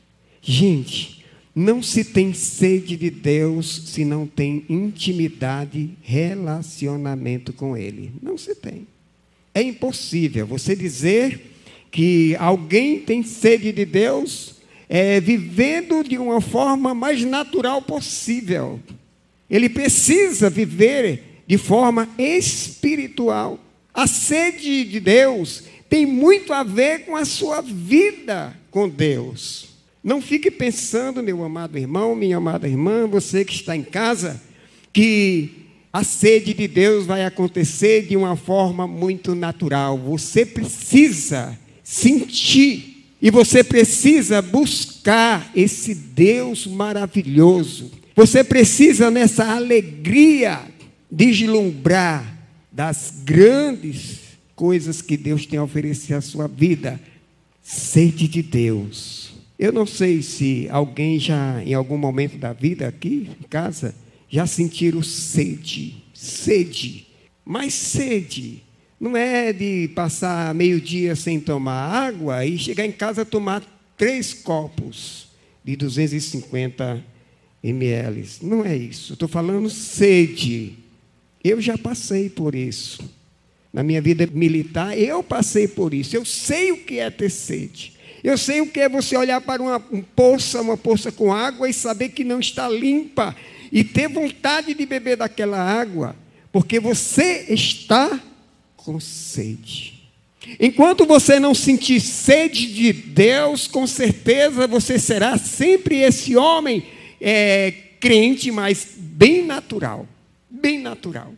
Gente, 0.43 1.20
não 1.61 1.83
se 1.83 2.03
tem 2.03 2.33
sede 2.33 2.97
de 2.97 3.11
Deus 3.11 3.83
se 3.87 4.03
não 4.03 4.27
tem 4.27 4.65
intimidade, 4.67 5.91
relacionamento 6.01 7.53
com 7.53 7.77
Ele. 7.77 8.11
Não 8.23 8.39
se 8.39 8.55
tem. 8.55 8.87
É 9.55 9.61
impossível 9.61 10.47
você 10.47 10.75
dizer 10.75 11.53
que 11.91 12.35
alguém 12.37 13.01
tem 13.01 13.23
sede 13.23 13.73
de 13.73 13.85
Deus 13.85 14.55
é, 14.89 15.21
vivendo 15.21 16.03
de 16.03 16.17
uma 16.17 16.41
forma 16.41 16.95
mais 16.95 17.25
natural 17.25 17.83
possível. 17.83 18.81
Ele 19.49 19.69
precisa 19.69 20.49
viver 20.49 21.43
de 21.47 21.59
forma 21.59 22.09
espiritual. 22.17 23.59
A 23.93 24.07
sede 24.07 24.85
de 24.85 24.99
Deus 24.99 25.65
tem 25.91 26.07
muito 26.07 26.55
a 26.55 26.63
ver 26.63 27.05
com 27.05 27.17
a 27.17 27.27
sua 27.27 27.61
vida 27.61 28.57
com 28.71 28.89
Deus. 28.89 29.70
Não 30.03 30.23
fique 30.23 30.51
pensando, 30.51 31.23
meu 31.23 31.45
amado 31.45 31.77
irmão, 31.77 32.15
minha 32.15 32.39
amada 32.39 32.67
irmã, 32.67 33.07
você 33.07 33.45
que 33.45 33.53
está 33.53 33.77
em 33.77 33.83
casa, 33.83 34.41
que 34.93 35.67
a 35.93 36.03
sede 36.03 36.55
de 36.55 36.67
Deus 36.67 37.05
vai 37.05 37.25
acontecer 37.25 38.07
de 38.07 38.17
uma 38.17 38.35
forma 38.35 38.87
muito 38.87 39.35
natural. 39.35 39.99
Você 39.99 40.47
precisa 40.47 41.59
sentir 41.85 43.05
e 43.21 43.31
você 43.31 43.63
precisa 43.63 44.41
buscar 44.41 45.51
esse 45.55 45.95
Deus 45.95 46.67
maravilhoso. 46.67 47.91
Você 48.17 48.43
precisa, 48.43 49.11
nessa 49.11 49.53
alegria, 49.53 50.63
deslumbrar 51.11 52.39
das 52.73 53.13
grandes 53.23 54.21
coisas 54.57 55.03
que 55.03 55.17
Deus 55.17 55.45
tem 55.45 55.59
a 55.59 55.65
oferecer 55.65 56.15
à 56.15 56.23
sua 56.23 56.49
vida. 56.49 56.99
Sede 57.63 58.27
de 58.27 58.43
Deus 58.43 59.20
eu 59.61 59.71
não 59.71 59.85
sei 59.85 60.23
se 60.23 60.67
alguém 60.71 61.19
já, 61.19 61.63
em 61.63 61.75
algum 61.75 61.99
momento 61.99 62.39
da 62.39 62.51
vida 62.51 62.89
aqui 62.89 63.29
em 63.39 63.47
casa, 63.47 63.95
já 64.27 64.47
sentiram 64.47 65.03
sede. 65.03 66.03
Sede. 66.15 67.07
Mas 67.45 67.75
sede 67.75 68.63
não 68.99 69.15
é 69.15 69.53
de 69.53 69.89
passar 69.89 70.55
meio-dia 70.55 71.15
sem 71.15 71.39
tomar 71.39 72.07
água 72.07 72.43
e 72.47 72.57
chegar 72.57 72.87
em 72.87 72.91
casa 72.91 73.23
tomar 73.23 73.63
três 73.99 74.33
copos 74.33 75.29
de 75.63 75.77
250 75.77 77.05
ml. 77.63 78.27
Não 78.41 78.65
é 78.65 78.75
isso. 78.75 79.13
Estou 79.13 79.29
falando 79.29 79.69
sede. 79.69 80.73
Eu 81.45 81.61
já 81.61 81.77
passei 81.77 82.31
por 82.31 82.55
isso. 82.55 83.05
Na 83.71 83.83
minha 83.83 84.01
vida 84.01 84.27
militar, 84.33 84.99
eu 84.99 85.23
passei 85.23 85.69
por 85.69 85.93
isso. 85.93 86.17
Eu 86.17 86.25
sei 86.25 86.73
o 86.73 86.79
que 86.79 86.99
é 86.99 87.11
ter 87.11 87.29
sede. 87.29 88.00
Eu 88.23 88.37
sei 88.37 88.61
o 88.61 88.67
que 88.67 88.81
é 88.81 88.89
você 88.89 89.17
olhar 89.17 89.41
para 89.41 89.63
uma 89.63 89.81
poça, 89.81 90.61
uma 90.61 90.77
poça 90.77 91.11
com 91.11 91.33
água 91.33 91.69
e 91.69 91.73
saber 91.73 92.11
que 92.11 92.25
não 92.25 92.41
está 92.41 92.69
limpa 92.69 93.35
e 93.73 93.83
ter 93.85 94.09
vontade 94.09 94.75
de 94.75 94.85
beber 94.85 95.17
daquela 95.17 95.59
água, 95.59 96.15
porque 96.53 96.79
você 96.81 97.47
está 97.49 98.21
com 98.77 98.99
sede. 98.99 100.01
Enquanto 100.59 101.07
você 101.07 101.39
não 101.39 101.55
sentir 101.55 102.01
sede 102.01 102.73
de 102.73 102.93
Deus, 102.93 103.67
com 103.67 103.87
certeza 103.87 104.67
você 104.67 104.99
será 104.99 105.39
sempre 105.39 106.01
esse 106.01 106.37
homem 106.37 106.83
é, 107.21 107.73
crente, 108.01 108.51
mas 108.51 108.87
bem 108.97 109.45
natural. 109.45 110.09
Bem 110.49 110.81
natural. 110.81 111.33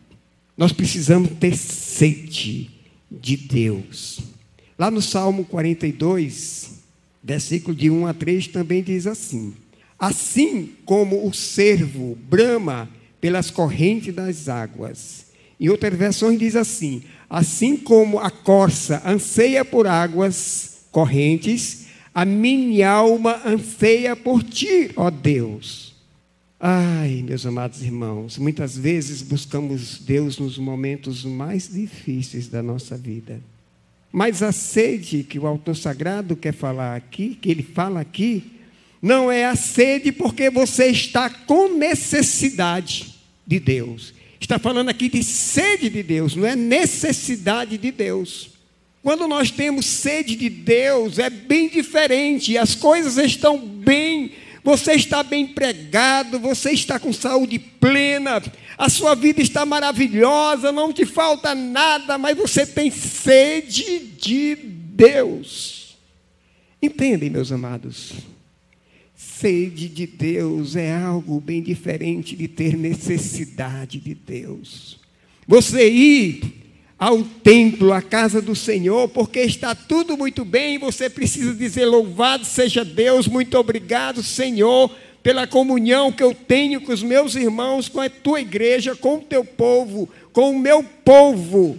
Nós 0.57 0.73
precisamos 0.73 1.31
ter 1.39 1.57
sede 1.57 2.71
de 3.11 3.37
Deus. 3.37 4.32
Lá 4.79 4.91
no 4.91 5.03
Salmo 5.03 5.45
42, 5.45 6.83
versículo 7.23 7.77
de 7.77 7.91
1 7.91 8.07
a 8.07 8.15
3, 8.15 8.49
também 8.49 8.83
diz 8.83 9.07
assim: 9.07 9.55
Assim 9.99 10.71
como 10.85 11.27
o 11.27 11.33
cervo 11.33 12.17
brama 12.29 12.89
pelas 13.21 13.51
correntes 13.51 14.15
das 14.15 14.49
águas. 14.49 15.27
Em 15.61 15.69
outras 15.69 15.97
versões 15.97 16.39
diz 16.39 16.57
assim: 16.57 17.03
Assim 17.31 17.77
como 17.77 18.19
a 18.19 18.31
corça 18.31 19.03
anseia 19.07 19.65
por 19.65 19.87
águas 19.87 20.87
correntes, 20.91 21.87
a 22.15 22.25
minha 22.25 22.91
alma 22.91 23.41
anseia 23.45 24.15
por 24.15 24.43
ti, 24.43 24.91
ó 24.97 25.11
Deus. 25.11 25.95
Ai, 26.59 27.25
meus 27.27 27.45
amados 27.45 27.83
irmãos, 27.83 28.39
muitas 28.39 28.77
vezes 28.77 29.23
buscamos 29.23 29.99
Deus 29.99 30.39
nos 30.39 30.59
momentos 30.59 31.25
mais 31.25 31.73
difíceis 31.73 32.49
da 32.49 32.63
nossa 32.63 32.97
vida. 32.97 33.41
Mas 34.13 34.43
a 34.43 34.53
sede 34.53 35.25
que 35.25 35.39
o 35.39 35.47
autor 35.47 35.75
sagrado 35.75 36.37
quer 36.37 36.53
falar 36.53 36.95
aqui, 36.95 37.37
que 37.41 37.51
ele 37.51 37.63
fala 37.63 38.01
aqui, 38.01 38.45
não 39.01 39.33
é 39.33 39.47
a 39.47 39.57
sede 39.57 40.13
porque 40.13 40.51
você 40.51 40.89
está 40.89 41.31
com 41.31 41.77
necessidade 41.77 43.15
de 43.47 43.59
Deus. 43.59 44.15
Está 44.39 44.59
falando 44.59 44.91
aqui 44.91 45.09
de 45.09 45.25
sede 45.25 45.89
de 45.89 46.03
Deus, 46.03 46.37
não 46.37 46.47
é 46.47 46.55
necessidade 46.55 47.79
de 47.79 47.91
Deus. 47.91 48.51
Quando 49.03 49.27
nós 49.27 49.51
temos 49.51 49.87
sede 49.87 50.37
de 50.37 50.49
Deus, 50.49 51.19
é 51.19 51.29
bem 51.29 51.69
diferente, 51.69 52.57
as 52.57 52.75
coisas 52.75 53.17
estão 53.17 53.59
bem, 53.59 54.33
você 54.65 54.93
está 54.93 55.23
bem 55.23 55.47
pregado, 55.47 56.39
você 56.39 56.71
está 56.71 56.99
com 56.99 57.13
saúde 57.13 57.59
plena, 57.59 58.43
a 58.79 58.89
sua 58.89 59.15
vida 59.15 59.41
está 59.43 59.67
maravilhosa, 59.67 60.71
não 60.71 60.93
te 60.93 61.05
falta 61.05 61.55
nada, 61.55 62.17
mas 62.17 62.37
você 62.37 62.65
tem 62.65 62.91
sede 62.91 63.99
de 63.99 64.55
Deus. 64.55 65.97
Entendem, 66.81 67.31
meus 67.31 67.51
amados? 67.51 68.13
Sede 69.15 69.89
de 69.89 70.07
Deus 70.07 70.77
é 70.77 70.95
algo 70.95 71.41
bem 71.41 71.63
diferente 71.63 72.37
de 72.37 72.47
ter 72.47 72.77
necessidade 72.77 73.99
de 73.99 74.15
Deus. 74.15 75.01
Você 75.47 75.89
ir 75.91 76.62
ao 77.03 77.21
templo, 77.25 77.93
à 77.93 78.01
casa 78.01 78.41
do 78.41 78.55
Senhor, 78.55 79.09
porque 79.09 79.41
está 79.41 79.75
tudo 79.75 80.17
muito 80.17 80.45
bem, 80.45 80.79
você 80.79 81.11
precisa 81.11 81.53
dizer: 81.53 81.85
Louvado 81.85 82.45
seja 82.45 82.85
Deus, 82.85 83.27
muito 83.27 83.59
obrigado, 83.59 84.23
Senhor, 84.23 84.89
pela 85.21 85.45
comunhão 85.45 86.13
que 86.13 86.23
eu 86.23 86.33
tenho 86.33 86.81
com 86.81 86.93
os 86.93 87.03
meus 87.03 87.35
irmãos, 87.35 87.89
com 87.89 88.01
a 88.01 88.09
tua 88.09 88.41
igreja, 88.41 88.95
com 88.95 89.17
o 89.17 89.21
teu 89.21 89.45
povo, 89.45 90.09
com 90.33 90.53
o 90.53 90.59
meu 90.61 90.85
povo. 90.85 91.77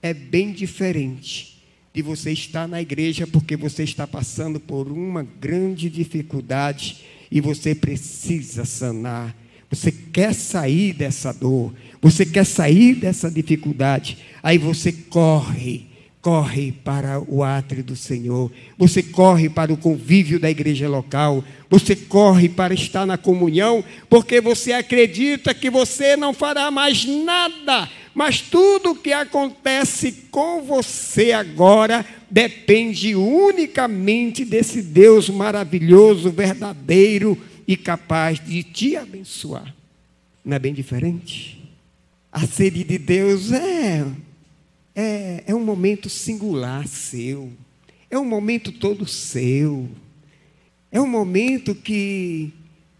É 0.00 0.14
bem 0.14 0.50
diferente 0.50 1.60
de 1.92 2.00
você 2.00 2.32
estar 2.32 2.66
na 2.66 2.80
igreja 2.80 3.26
porque 3.26 3.54
você 3.54 3.82
está 3.82 4.06
passando 4.06 4.58
por 4.58 4.90
uma 4.90 5.22
grande 5.22 5.90
dificuldade 5.90 7.04
e 7.30 7.38
você 7.38 7.74
precisa 7.74 8.64
sanar. 8.64 9.36
Você 9.68 9.92
quer 9.92 10.32
sair 10.32 10.94
dessa 10.94 11.32
dor, 11.32 11.74
você 12.00 12.24
quer 12.24 12.44
sair 12.44 12.94
dessa 12.94 13.30
dificuldade, 13.30 14.18
aí 14.42 14.56
você 14.58 14.92
corre, 14.92 15.86
corre 16.20 16.72
para 16.72 17.20
o 17.20 17.42
átrio 17.42 17.82
do 17.82 17.96
Senhor, 17.96 18.50
você 18.76 19.02
corre 19.02 19.48
para 19.48 19.72
o 19.72 19.76
convívio 19.76 20.38
da 20.38 20.50
igreja 20.50 20.88
local, 20.88 21.42
você 21.68 21.96
corre 21.96 22.48
para 22.48 22.72
estar 22.72 23.04
na 23.04 23.18
comunhão, 23.18 23.84
porque 24.08 24.40
você 24.40 24.72
acredita 24.72 25.52
que 25.52 25.70
você 25.70 26.16
não 26.16 26.32
fará 26.32 26.70
mais 26.70 27.04
nada, 27.04 27.88
mas 28.14 28.40
tudo 28.40 28.90
o 28.90 28.96
que 28.96 29.12
acontece 29.12 30.12
com 30.30 30.62
você 30.62 31.32
agora 31.32 32.04
depende 32.30 33.14
unicamente 33.14 34.44
desse 34.44 34.82
Deus 34.82 35.28
maravilhoso, 35.28 36.30
verdadeiro 36.30 37.38
e 37.66 37.76
capaz 37.76 38.40
de 38.44 38.62
te 38.62 38.96
abençoar. 38.96 39.74
Não 40.44 40.56
é 40.56 40.58
bem 40.58 40.72
diferente? 40.72 41.57
A 42.40 42.46
sede 42.46 42.84
de 42.84 42.98
Deus 42.98 43.50
é, 43.50 44.06
é, 44.94 45.42
é 45.48 45.52
um 45.52 45.64
momento 45.64 46.08
singular 46.08 46.86
seu, 46.86 47.52
é 48.08 48.16
um 48.16 48.24
momento 48.24 48.70
todo 48.70 49.08
seu, 49.08 49.88
é 50.92 51.00
um 51.00 51.06
momento 51.08 51.74
que 51.74 52.52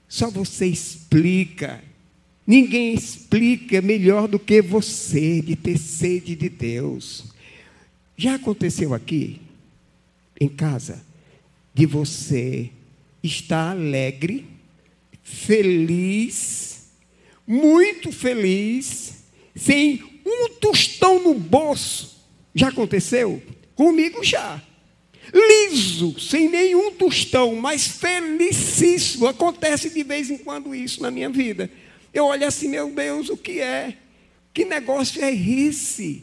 só 0.09 0.29
você 0.29 0.66
explica. 0.66 1.81
Ninguém 2.44 2.92
explica 2.94 3.81
melhor 3.81 4.27
do 4.27 4.40
que 4.40 4.61
você 4.61 5.40
de 5.40 5.55
ter 5.55 5.79
sede 5.79 6.35
de 6.35 6.48
Deus. 6.48 7.27
Já 8.16 8.35
aconteceu 8.35 8.92
aqui, 8.92 9.40
em 10.40 10.48
casa, 10.48 11.01
de 11.72 11.87
você 11.87 12.70
estar 13.22 13.70
alegre, 13.70 14.48
feliz, 15.22 16.88
muito 17.46 18.11
feliz, 18.11 19.18
sem 19.59 20.03
um 20.25 20.49
tostão 20.61 21.23
no 21.23 21.35
bolso. 21.35 22.16
Já 22.55 22.68
aconteceu? 22.68 23.42
Comigo 23.75 24.25
já. 24.25 24.62
Liso, 25.33 26.18
sem 26.18 26.49
nenhum 26.49 26.92
tostão, 26.92 27.55
mas 27.57 27.87
felicíssimo. 27.87 29.27
Acontece 29.27 29.90
de 29.90 30.03
vez 30.03 30.31
em 30.31 30.38
quando 30.38 30.75
isso 30.75 31.03
na 31.03 31.11
minha 31.11 31.29
vida. 31.29 31.71
Eu 32.12 32.27
olho 32.27 32.47
assim, 32.47 32.68
meu 32.68 32.90
Deus, 32.90 33.29
o 33.29 33.37
que 33.37 33.61
é? 33.61 33.94
Que 34.55 34.64
negócio 34.64 35.23
é 35.23 35.33
esse? 35.33 36.23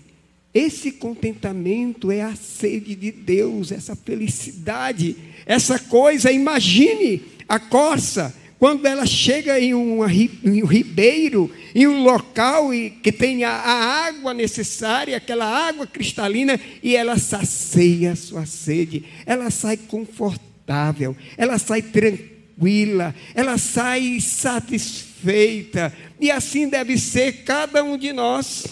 Esse 0.53 0.93
contentamento 0.93 2.09
é 2.09 2.21
a 2.21 2.35
sede 2.35 2.95
de 2.95 3.11
Deus, 3.11 3.71
essa 3.71 3.95
felicidade, 3.95 5.15
essa 5.45 5.77
coisa. 5.77 6.31
Imagine 6.31 7.21
a 7.47 7.59
corça 7.59 8.33
quando 8.57 8.85
ela 8.85 9.05
chega 9.05 9.59
em, 9.59 9.73
um 9.73 10.05
ribeiro, 10.05 11.51
em 11.73 11.87
um 11.87 12.03
local 12.03 12.69
que 13.03 13.11
tem 13.11 13.43
a, 13.43 13.51
a 13.51 14.07
água 14.07 14.33
necessária, 14.33 15.17
aquela 15.17 15.45
água 15.45 15.85
cristalina, 15.85 16.59
e 16.81 16.95
ela 16.95 17.17
sacia 17.17 18.13
a 18.13 18.15
sua 18.15 18.45
sede, 18.45 19.03
ela 19.25 19.49
sai 19.49 19.75
confortável, 19.75 21.15
ela 21.37 21.57
sai 21.57 21.81
tranquila, 21.81 23.13
ela 23.33 23.57
sai 23.57 24.19
satisfeita, 24.21 25.93
e 26.19 26.31
assim 26.31 26.69
deve 26.69 26.97
ser 26.97 27.43
cada 27.43 27.83
um 27.83 27.97
de 27.97 28.13
nós. 28.13 28.65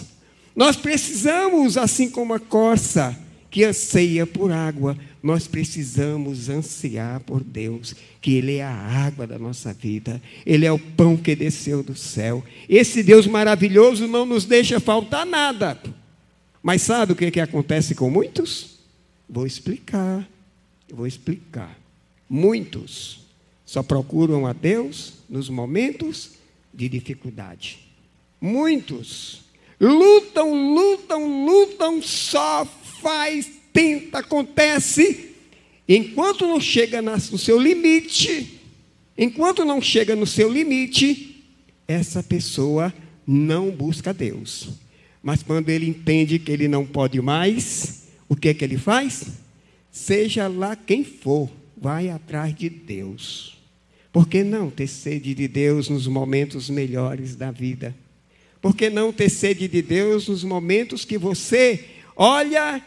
Nós 0.56 0.76
precisamos, 0.76 1.76
assim 1.76 2.08
como 2.08 2.32
a 2.32 2.40
corça 2.40 3.18
que 3.50 3.64
anseia 3.64 4.26
por 4.26 4.50
água, 4.50 4.96
nós 5.24 5.46
precisamos 5.46 6.50
ansiar 6.50 7.18
por 7.20 7.42
Deus, 7.42 7.96
que 8.20 8.34
Ele 8.34 8.56
é 8.56 8.62
a 8.62 8.70
água 8.70 9.26
da 9.26 9.38
nossa 9.38 9.72
vida, 9.72 10.20
Ele 10.44 10.66
é 10.66 10.70
o 10.70 10.78
pão 10.78 11.16
que 11.16 11.34
desceu 11.34 11.82
do 11.82 11.96
céu. 11.96 12.44
Esse 12.68 13.02
Deus 13.02 13.26
maravilhoso 13.26 14.06
não 14.06 14.26
nos 14.26 14.44
deixa 14.44 14.78
faltar 14.78 15.24
nada. 15.24 15.80
Mas 16.62 16.82
sabe 16.82 17.14
o 17.14 17.16
que, 17.16 17.30
que 17.30 17.40
acontece 17.40 17.94
com 17.94 18.10
muitos? 18.10 18.80
Vou 19.26 19.46
explicar, 19.46 20.28
vou 20.92 21.06
explicar. 21.06 21.74
Muitos 22.28 23.20
só 23.64 23.82
procuram 23.82 24.46
a 24.46 24.52
Deus 24.52 25.14
nos 25.26 25.48
momentos 25.48 26.32
de 26.72 26.86
dificuldade. 26.86 27.78
Muitos 28.38 29.40
lutam, 29.80 30.74
lutam, 30.74 31.46
lutam, 31.46 32.02
só 32.02 32.66
faz 33.00 33.63
tenta, 33.74 34.20
acontece, 34.20 35.30
enquanto 35.86 36.46
não 36.46 36.60
chega 36.60 37.02
no 37.02 37.36
seu 37.36 37.60
limite, 37.60 38.60
enquanto 39.18 39.64
não 39.64 39.82
chega 39.82 40.14
no 40.14 40.26
seu 40.26 40.50
limite, 40.50 41.44
essa 41.88 42.22
pessoa 42.22 42.94
não 43.26 43.72
busca 43.72 44.14
Deus. 44.14 44.68
Mas 45.20 45.42
quando 45.42 45.70
ele 45.70 45.88
entende 45.88 46.38
que 46.38 46.52
ele 46.52 46.68
não 46.68 46.86
pode 46.86 47.20
mais, 47.20 48.04
o 48.28 48.36
que 48.36 48.50
é 48.50 48.54
que 48.54 48.64
ele 48.64 48.78
faz? 48.78 49.24
Seja 49.90 50.46
lá 50.46 50.76
quem 50.76 51.02
for, 51.02 51.50
vai 51.76 52.08
atrás 52.08 52.54
de 52.54 52.68
Deus. 52.68 53.58
Por 54.12 54.28
que 54.28 54.44
não 54.44 54.70
ter 54.70 54.86
sede 54.86 55.34
de 55.34 55.48
Deus 55.48 55.88
nos 55.88 56.06
momentos 56.06 56.70
melhores 56.70 57.34
da 57.34 57.50
vida? 57.50 57.94
Por 58.62 58.76
que 58.76 58.88
não 58.88 59.12
ter 59.12 59.28
sede 59.28 59.66
de 59.66 59.82
Deus 59.82 60.28
nos 60.28 60.44
momentos 60.44 61.04
que 61.04 61.18
você 61.18 61.84
olha 62.16 62.80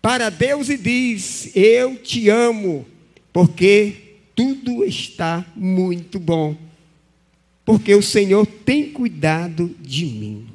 para 0.00 0.30
Deus 0.30 0.68
e 0.68 0.76
diz: 0.76 1.50
Eu 1.54 1.96
te 1.96 2.28
amo, 2.28 2.86
porque 3.32 4.16
tudo 4.34 4.84
está 4.84 5.44
muito 5.54 6.18
bom, 6.18 6.56
porque 7.64 7.94
o 7.94 8.02
Senhor 8.02 8.46
tem 8.46 8.90
cuidado 8.90 9.74
de 9.80 10.06
mim. 10.06 10.46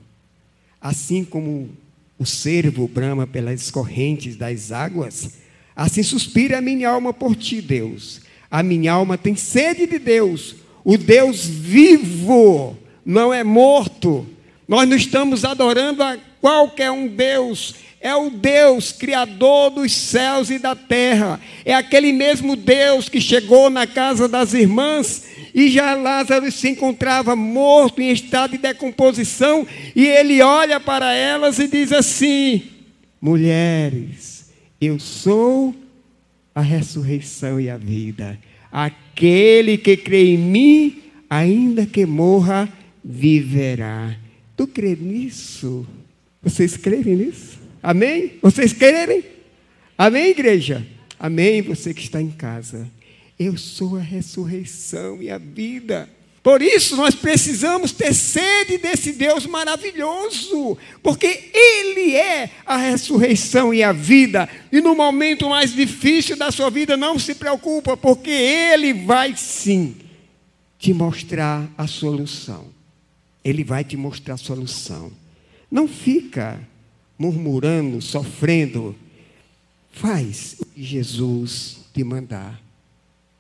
Assim 0.82 1.24
como 1.24 1.50
o 1.50 1.84
o 2.24 2.26
cervo 2.26 2.88
brama 2.88 3.28
pelas 3.28 3.70
correntes 3.70 4.36
das 4.36 4.72
águas, 4.72 5.34
assim 5.76 6.02
suspira 6.02 6.58
a 6.58 6.62
minha 6.62 6.90
alma 6.90 7.14
por 7.14 7.36
ti, 7.36 7.62
Deus. 7.62 8.22
A 8.50 8.64
minha 8.64 8.94
alma 8.94 9.18
tem 9.18 9.36
sede 9.36 9.86
de 9.86 10.00
Deus, 10.00 10.56
o 10.84 10.98
Deus 10.98 11.46
vivo, 11.46 12.78
não 13.06 13.34
é 13.34 13.44
morto. 13.44 14.26
Nós 14.68 14.88
não 14.88 14.96
estamos 14.96 15.44
adorando 15.44 16.02
a 16.02 16.18
qualquer 16.40 16.92
um 16.92 17.08
Deus, 17.08 17.76
é 18.04 18.14
o 18.14 18.30
Deus 18.30 18.92
criador 18.92 19.72
dos 19.72 19.94
céus 19.94 20.50
e 20.50 20.60
da 20.60 20.76
terra. 20.76 21.40
É 21.64 21.74
aquele 21.74 22.12
mesmo 22.12 22.58
Deus 22.58 23.08
que 23.08 23.22
chegou 23.22 23.70
na 23.70 23.88
casa 23.88 24.28
das 24.28 24.54
irmãs 24.54 25.24
e 25.56 25.70
já 25.70 25.96
Lázaro 25.96 26.52
se 26.52 26.68
encontrava 26.68 27.34
morto 27.34 28.02
em 28.02 28.12
estado 28.12 28.52
de 28.52 28.58
decomposição 28.58 29.66
e 29.96 30.06
ele 30.06 30.42
olha 30.42 30.82
para 30.82 31.14
elas 31.14 31.60
e 31.60 31.68
diz 31.70 31.94
assim: 31.94 32.64
Mulheres, 33.22 34.52
eu 34.82 35.00
sou 35.00 35.74
a 36.54 36.60
ressurreição 36.60 37.58
e 37.58 37.70
a 37.70 37.78
vida. 37.78 38.38
Aquele 38.70 39.78
que 39.78 39.96
crê 39.96 40.34
em 40.34 40.38
mim, 40.38 41.04
ainda 41.30 41.86
que 41.86 42.06
morra, 42.06 42.68
viverá. 43.02 44.14
Tu 44.58 44.68
crê 44.68 44.94
nisso? 44.94 45.88
Vocês 46.42 46.76
creem 46.76 47.16
nisso? 47.16 47.63
Amém? 47.84 48.40
Vocês 48.42 48.72
querem? 48.72 49.26
Amém, 49.98 50.30
igreja? 50.30 50.88
Amém, 51.20 51.62
você 51.62 51.94
que 51.94 52.02
está 52.02 52.22
em 52.22 52.32
casa. 52.32 52.90
Eu 53.38 53.58
sou 53.58 53.98
a 53.98 54.02
ressurreição 54.02 55.22
e 55.22 55.30
a 55.30 55.38
vida. 55.38 56.10
Por 56.42 56.62
isso 56.62 56.96
nós 56.96 57.14
precisamos 57.14 57.92
ter 57.92 58.14
sede 58.14 58.78
desse 58.78 59.14
Deus 59.14 59.46
maravilhoso, 59.46 60.78
porque 61.02 61.52
Ele 61.54 62.16
é 62.16 62.50
a 62.66 62.78
ressurreição 62.78 63.74
e 63.74 63.84
a 63.84 63.92
vida. 63.92 64.48
E 64.72 64.80
no 64.80 64.96
momento 64.96 65.50
mais 65.50 65.74
difícil 65.74 66.38
da 66.38 66.52
sua 66.52 66.70
vida, 66.70 66.96
não 66.96 67.20
se 67.20 67.36
preocupa, 67.36 67.98
porque 67.98 68.30
Ele 68.30 68.94
vai 68.94 69.36
sim 69.36 69.96
te 70.80 70.94
mostrar 70.94 71.70
a 71.78 71.86
solução. 71.88 72.68
Ele 73.44 73.64
vai 73.64 73.84
te 73.84 73.98
mostrar 73.98 74.36
a 74.36 74.38
solução. 74.38 75.12
Não 75.72 75.88
fica 75.88 76.60
murmurando, 77.18 78.02
sofrendo. 78.02 78.96
Faz 79.92 80.56
o 80.60 80.66
que 80.66 80.84
Jesus 80.84 81.86
te 81.94 82.04
mandar. 82.04 82.62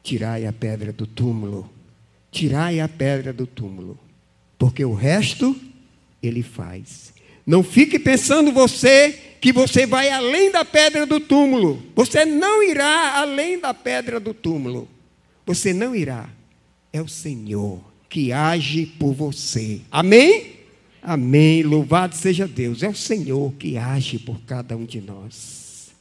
Tirai 0.04 0.46
a 0.46 0.54
pedra 0.54 0.92
do 0.92 1.08
túmulo. 1.08 1.70
Tirai 2.32 2.80
a 2.80 2.88
pedra 2.88 3.34
do 3.34 3.48
túmulo. 3.48 3.98
Porque 4.58 4.84
o 4.84 4.94
resto 4.94 5.56
ele 6.22 6.44
faz. 6.44 7.14
Não 7.46 7.64
fique 7.64 8.00
pensando 8.00 8.52
você 8.52 9.12
que 9.42 9.52
você 9.52 9.86
vai 9.86 10.10
além 10.10 10.52
da 10.52 10.64
pedra 10.64 11.06
do 11.06 11.20
túmulo. 11.20 11.84
Você 11.96 12.24
não 12.24 12.64
irá 12.64 13.18
além 13.18 13.60
da 13.60 13.74
pedra 13.74 14.20
do 14.20 14.34
túmulo. 14.34 14.88
Você 15.46 15.74
não 15.74 15.96
irá. 15.96 16.30
É 16.92 17.02
o 17.02 17.08
Senhor 17.08 17.82
que 18.10 18.32
age 18.32 18.86
por 18.86 19.14
você. 19.14 19.82
Amém? 19.92 20.63
Amém. 21.04 21.64
Louvado 21.64 22.16
seja 22.16 22.48
Deus. 22.48 22.82
É 22.82 22.88
o 22.88 22.96
Senhor 22.96 23.52
que 23.56 23.78
age 23.78 24.18
por 24.18 24.40
cada 24.48 24.78
um 24.78 24.86
de 24.86 25.02
nós. 25.02 25.92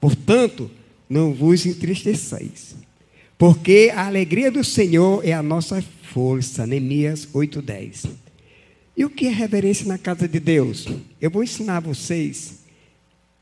Portanto, 0.00 0.70
não 1.10 1.34
vos 1.34 1.66
entristeçais. 1.66 2.76
Porque 3.38 3.92
a 3.94 4.06
alegria 4.06 4.50
do 4.50 4.64
Senhor 4.64 5.24
é 5.24 5.32
a 5.32 5.42
nossa 5.42 5.80
força. 6.12 6.66
Neemias 6.66 7.28
8:10. 7.32 8.08
E 8.96 9.04
o 9.04 9.10
que 9.10 9.28
é 9.28 9.30
reverência 9.30 9.86
na 9.86 9.96
casa 9.96 10.26
de 10.26 10.40
Deus? 10.40 10.88
Eu 11.20 11.30
vou 11.30 11.44
ensinar 11.44 11.76
a 11.76 11.80
vocês 11.80 12.64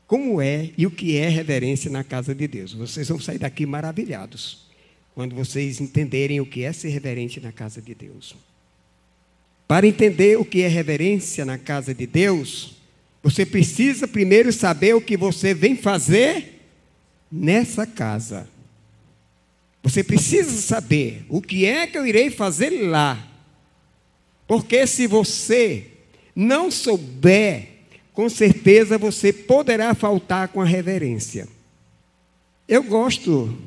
como 0.05 0.39
é 0.39 0.69
e 0.77 0.85
o 0.85 0.91
que 0.91 1.17
é 1.17 1.27
reverência 1.27 1.89
na 1.89 2.03
casa 2.03 2.35
de 2.35 2.47
Deus. 2.47 2.73
Vocês 2.73 3.09
vão 3.09 3.19
sair 3.19 3.39
daqui 3.39 3.65
maravilhados 3.65 4.67
quando 5.15 5.35
vocês 5.35 5.81
entenderem 5.81 6.39
o 6.39 6.45
que 6.45 6.63
é 6.63 6.71
ser 6.71 6.89
reverente 6.89 7.39
na 7.39 7.51
casa 7.51 7.81
de 7.81 7.95
Deus. 7.95 8.35
Para 9.67 9.87
entender 9.87 10.39
o 10.39 10.45
que 10.45 10.61
é 10.61 10.67
reverência 10.67 11.43
na 11.43 11.57
casa 11.57 11.91
de 11.91 12.05
Deus, 12.05 12.77
você 13.23 13.43
precisa 13.43 14.07
primeiro 14.07 14.53
saber 14.53 14.93
o 14.93 15.01
que 15.01 15.17
você 15.17 15.55
vem 15.55 15.75
fazer 15.75 16.61
nessa 17.31 17.87
casa. 17.87 18.47
Você 19.87 20.03
precisa 20.03 20.51
saber 20.59 21.23
o 21.29 21.41
que 21.41 21.65
é 21.65 21.87
que 21.87 21.97
eu 21.97 22.05
irei 22.05 22.29
fazer 22.29 22.71
lá. 22.89 23.25
Porque 24.45 24.85
se 24.85 25.07
você 25.07 25.85
não 26.35 26.69
souber, 26.69 27.69
com 28.11 28.27
certeza 28.27 28.97
você 28.97 29.31
poderá 29.31 29.95
faltar 29.95 30.49
com 30.49 30.59
a 30.59 30.65
reverência. 30.65 31.47
Eu 32.67 32.83
gosto 32.83 33.57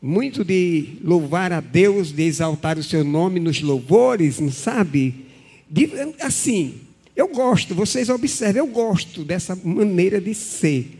muito 0.00 0.44
de 0.44 0.98
louvar 1.02 1.54
a 1.54 1.60
Deus, 1.60 2.12
de 2.12 2.24
exaltar 2.24 2.78
o 2.78 2.82
seu 2.82 3.02
nome 3.02 3.40
nos 3.40 3.62
louvores, 3.62 4.38
não 4.38 4.52
sabe? 4.52 5.24
De, 5.70 5.88
assim, 6.20 6.82
eu 7.16 7.28
gosto, 7.28 7.74
vocês 7.74 8.10
observem, 8.10 8.60
eu 8.60 8.66
gosto 8.66 9.24
dessa 9.24 9.56
maneira 9.56 10.20
de 10.20 10.34
ser. 10.34 10.98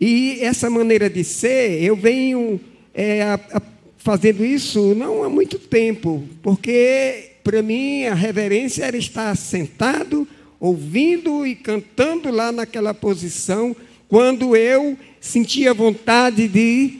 E 0.00 0.38
essa 0.40 0.70
maneira 0.70 1.10
de 1.10 1.22
ser, 1.22 1.82
eu 1.82 1.94
venho 1.94 2.58
é, 3.00 3.22
a, 3.22 3.34
a, 3.34 3.62
fazendo 3.96 4.44
isso 4.44 4.92
não 4.96 5.22
há 5.22 5.30
muito 5.30 5.56
tempo, 5.56 6.28
porque 6.42 7.30
para 7.44 7.62
mim 7.62 8.06
a 8.06 8.14
reverência 8.14 8.84
era 8.84 8.96
estar 8.96 9.36
sentado, 9.36 10.26
ouvindo 10.58 11.46
e 11.46 11.54
cantando 11.54 12.28
lá 12.32 12.50
naquela 12.50 12.92
posição, 12.92 13.76
quando 14.08 14.56
eu 14.56 14.98
sentia 15.20 15.72
vontade 15.72 16.48
de 16.48 16.98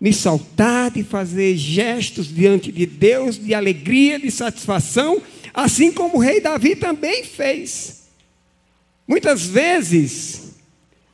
me 0.00 0.14
saltar, 0.14 0.92
de 0.92 1.02
fazer 1.02 1.54
gestos 1.58 2.34
diante 2.34 2.72
de 2.72 2.86
Deus, 2.86 3.36
de 3.38 3.52
alegria, 3.52 4.18
de 4.18 4.30
satisfação, 4.30 5.20
assim 5.52 5.92
como 5.92 6.16
o 6.16 6.20
rei 6.20 6.40
Davi 6.40 6.74
também 6.74 7.22
fez. 7.22 8.04
Muitas 9.06 9.44
vezes, 9.44 10.54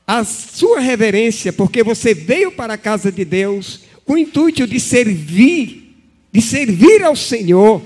a 0.06 0.22
sua 0.22 0.78
reverência, 0.78 1.52
porque 1.52 1.82
você 1.82 2.14
veio 2.14 2.52
para 2.52 2.74
a 2.74 2.78
casa 2.78 3.10
de 3.10 3.24
Deus 3.24 3.80
com 4.04 4.14
o 4.14 4.18
intuito 4.18 4.66
de 4.66 4.78
servir, 4.78 5.96
de 6.32 6.40
servir 6.40 7.02
ao 7.02 7.16
Senhor. 7.16 7.82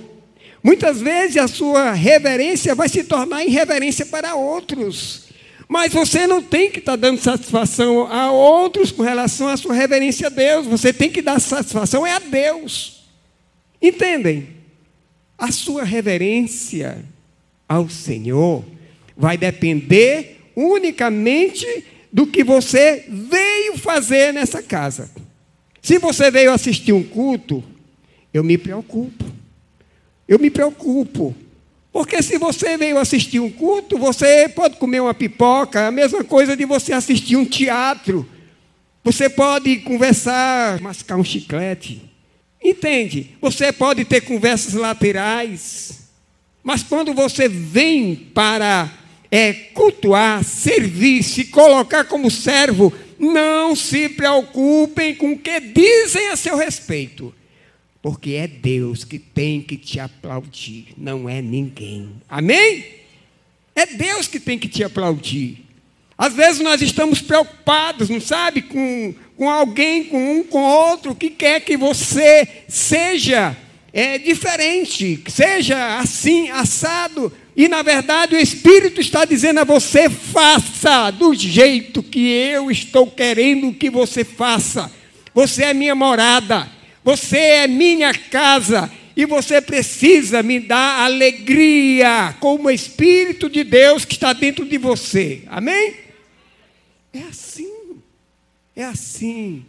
Muitas 0.63 1.01
vezes 1.01 1.37
a 1.37 1.49
sua 1.49 1.93
reverência 1.93 2.75
vai 2.75 2.89
se 2.89 3.05
tornar 3.05 3.45
irreverência 3.45 4.05
para 4.07 4.35
outros. 4.35 5.29
Mas 5.69 5.93
você 5.93 6.27
não 6.27 6.43
tem 6.43 6.71
que 6.71 6.79
estar 6.79 6.97
dando 6.97 7.21
satisfação 7.21 8.11
a 8.11 8.31
outros 8.33 8.91
com 8.91 9.03
relação 9.03 9.49
à 9.49 9.57
sua 9.57 9.75
reverência 9.75 10.27
a 10.27 10.31
Deus. 10.31 10.67
Você 10.67 10.93
tem 10.93 11.11
que 11.11 11.21
dar 11.21 11.39
satisfação 11.39 12.07
é 12.07 12.13
a 12.13 12.19
Deus. 12.19 13.05
Entendem? 13.81 14.49
A 15.37 15.53
sua 15.53 15.85
reverência 15.85 17.05
ao 17.69 17.89
Senhor 17.89 18.65
vai 19.17 19.37
depender 19.37 20.41
unicamente 20.57 21.67
do 22.13 22.27
que 22.27 22.43
você 22.43 23.05
veio 23.07 23.77
fazer 23.77 24.33
nessa 24.33 24.63
casa. 24.63 25.11
Se 25.89 25.99
você 25.99 26.31
veio 26.31 26.53
assistir 26.53 26.93
um 26.93 27.03
culto, 27.03 27.65
eu 28.35 28.45
me 28.45 28.59
preocupo. 28.59 29.25
Eu 30.29 30.39
me 30.39 30.51
preocupo. 30.51 31.35
Porque 31.91 32.23
se 32.23 32.37
você 32.37 32.77
veio 32.77 32.99
assistir 32.99 33.41
um 33.41 33.51
culto, 33.51 33.97
você 33.97 34.51
pode 34.51 34.77
comer 34.77 35.01
uma 35.01 35.15
pipoca, 35.15 35.87
a 35.87 35.91
mesma 35.91 36.23
coisa 36.23 36.55
de 36.55 36.67
você 36.67 36.93
assistir 36.93 37.37
um 37.37 37.47
teatro. 37.47 38.29
Você 39.03 39.31
pode 39.31 39.77
conversar, 39.77 40.79
mascar 40.83 41.17
um 41.17 41.25
chiclete. 41.25 42.03
Entende? 42.63 43.31
Você 43.41 43.73
pode 43.73 44.05
ter 44.05 44.21
conversas 44.21 44.75
laterais. 44.75 46.11
Mas 46.63 46.83
quando 46.83 47.15
você 47.15 47.49
vem 47.49 48.15
para 48.15 48.93
é, 49.31 49.55
cultuar, 49.55 50.45
servir, 50.45 51.23
se 51.23 51.47
colocar 51.47 52.05
como 52.05 52.31
servo, 52.31 52.93
não 53.19 53.75
se 53.75 54.09
preocupem 54.09 55.15
com 55.15 55.33
o 55.33 55.39
que 55.39 55.59
dizem 55.61 56.29
a 56.29 56.37
seu 56.37 56.57
respeito. 56.57 57.35
Porque 58.01 58.33
é 58.33 58.47
Deus 58.47 59.05
que 59.05 59.19
tem 59.19 59.61
que 59.61 59.77
te 59.77 59.99
aplaudir, 59.99 60.89
não 60.97 61.29
é 61.29 61.43
ninguém. 61.43 62.11
Amém? 62.29 62.85
É 63.75 63.87
Deus 63.87 64.29
que 64.29 64.39
tem 64.39 64.59
que 64.59 64.69
te 64.69 64.85
aplaudir. 64.85 65.65
Às 66.17 66.33
vezes 66.33 66.61
nós 66.61 66.83
estamos 66.83 67.21
preocupados, 67.21 68.09
não 68.09 68.21
sabe, 68.21 68.63
com, 68.63 69.15
com 69.37 69.49
alguém, 69.49 70.05
com 70.05 70.39
um, 70.39 70.43
com 70.43 70.61
outro, 70.61 71.15
que 71.15 71.31
quer 71.31 71.61
que 71.61 71.77
você 71.77 72.49
seja 72.67 73.57
é, 73.93 74.19
diferente, 74.19 75.23
seja 75.29 75.99
assim, 75.99 76.51
assado. 76.51 77.33
E 77.59 77.67
na 77.67 77.83
verdade 77.83 78.37
o 78.37 78.39
Espírito 78.39 79.01
está 79.01 79.25
dizendo 79.25 79.59
a 79.59 79.65
você: 79.65 80.09
faça 80.09 81.11
do 81.11 81.35
jeito 81.35 82.05
que 82.05 82.29
eu 82.31 82.71
estou 82.71 83.11
querendo 83.11 83.75
que 83.75 83.91
você 83.91 84.23
faça. 84.23 84.93
Você 85.35 85.65
é 85.65 85.75
minha 85.75 85.97
morada. 85.97 86.71
Você 87.03 87.37
é 87.37 87.67
minha 87.67 88.15
casa 88.15 88.89
e 89.17 89.27
você 89.27 89.61
precisa 89.61 90.41
me 90.41 90.61
dar 90.61 91.01
alegria 91.01 92.37
com 92.39 92.55
o 92.63 92.71
Espírito 92.71 93.51
de 93.51 93.65
Deus 93.65 94.05
que 94.05 94.15
está 94.15 94.33
dentro 94.33 94.65
de 94.65 94.79
você. 94.79 95.43
Amém? 95.49 95.95
É 97.13 97.23
assim. 97.23 97.73
É 98.77 98.85
assim. 98.85 99.67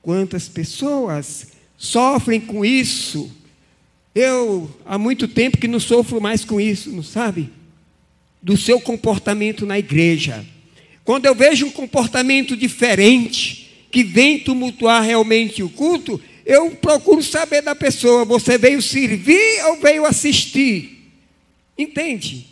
Quantas 0.00 0.48
pessoas 0.48 1.48
sofrem 1.76 2.40
com 2.40 2.64
isso? 2.64 3.28
Eu 4.14 4.70
há 4.84 4.98
muito 4.98 5.28
tempo 5.28 5.58
que 5.58 5.68
não 5.68 5.80
sofro 5.80 6.20
mais 6.20 6.44
com 6.44 6.60
isso, 6.60 6.90
não 6.90 7.02
sabe? 7.02 7.50
Do 8.42 8.56
seu 8.56 8.80
comportamento 8.80 9.66
na 9.66 9.78
igreja. 9.78 10.44
Quando 11.04 11.26
eu 11.26 11.34
vejo 11.34 11.66
um 11.66 11.70
comportamento 11.70 12.56
diferente, 12.56 13.68
que 13.90 14.02
vem 14.04 14.38
tumultuar 14.38 15.02
realmente 15.02 15.62
o 15.62 15.68
culto, 15.68 16.20
eu 16.44 16.70
procuro 16.72 17.22
saber 17.22 17.62
da 17.62 17.74
pessoa: 17.74 18.24
você 18.24 18.58
veio 18.58 18.80
servir 18.82 19.64
ou 19.66 19.80
veio 19.80 20.04
assistir? 20.04 21.12
Entende? 21.76 22.46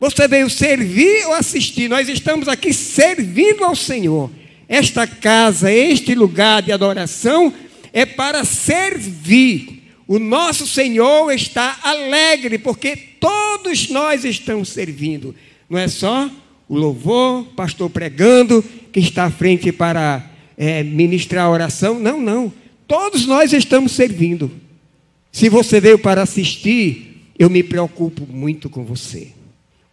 Você 0.00 0.28
veio 0.28 0.48
servir 0.48 1.26
ou 1.26 1.34
assistir? 1.34 1.88
Nós 1.88 2.08
estamos 2.08 2.46
aqui 2.46 2.72
servindo 2.72 3.64
ao 3.64 3.74
Senhor. 3.74 4.30
Esta 4.68 5.06
casa, 5.06 5.72
este 5.72 6.14
lugar 6.14 6.62
de 6.62 6.70
adoração 6.70 7.52
é 7.92 8.06
para 8.06 8.44
servir. 8.44 9.77
O 10.08 10.18
nosso 10.18 10.66
Senhor 10.66 11.30
está 11.32 11.78
alegre 11.82 12.56
porque 12.58 12.96
todos 12.96 13.90
nós 13.90 14.24
estamos 14.24 14.70
servindo. 14.70 15.34
Não 15.68 15.78
é 15.78 15.86
só 15.86 16.30
o 16.66 16.74
louvor, 16.74 17.44
pastor 17.54 17.90
pregando, 17.90 18.64
que 18.90 19.00
está 19.00 19.26
à 19.26 19.30
frente 19.30 19.70
para 19.70 20.30
é, 20.56 20.82
ministrar 20.82 21.44
a 21.44 21.50
oração. 21.50 21.98
Não, 21.98 22.18
não. 22.18 22.50
Todos 22.86 23.26
nós 23.26 23.52
estamos 23.52 23.92
servindo. 23.92 24.50
Se 25.30 25.50
você 25.50 25.78
veio 25.78 25.98
para 25.98 26.22
assistir, 26.22 27.30
eu 27.38 27.50
me 27.50 27.62
preocupo 27.62 28.26
muito 28.26 28.70
com 28.70 28.84
você. 28.84 29.32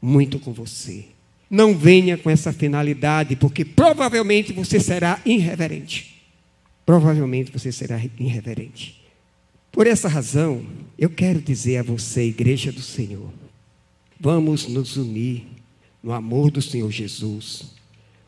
Muito 0.01 0.39
com 0.39 0.53
você. 0.53 1.03
Não 1.49 1.77
venha 1.77 2.17
com 2.17 2.29
essa 2.29 2.53
finalidade, 2.53 3.35
porque 3.35 3.65
provavelmente 3.65 4.53
você 4.53 4.79
será 4.79 5.19
irreverente. 5.25 6.23
Provavelmente 6.85 7.51
você 7.51 7.69
será 7.69 8.01
irreverente. 8.17 9.04
Por 9.75 9.87
essa 9.87 10.07
razão, 10.07 10.65
eu 10.97 11.09
quero 11.09 11.41
dizer 11.41 11.79
a 11.79 11.83
você, 11.83 12.23
igreja 12.23 12.71
do 12.71 12.79
Senhor, 12.81 13.29
vamos 14.17 14.69
nos 14.69 14.95
unir 14.95 15.45
no 16.01 16.13
amor 16.13 16.49
do 16.49 16.61
Senhor 16.61 16.89
Jesus. 16.89 17.73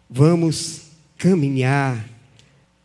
Vamos 0.09 0.81
caminhar 1.17 2.05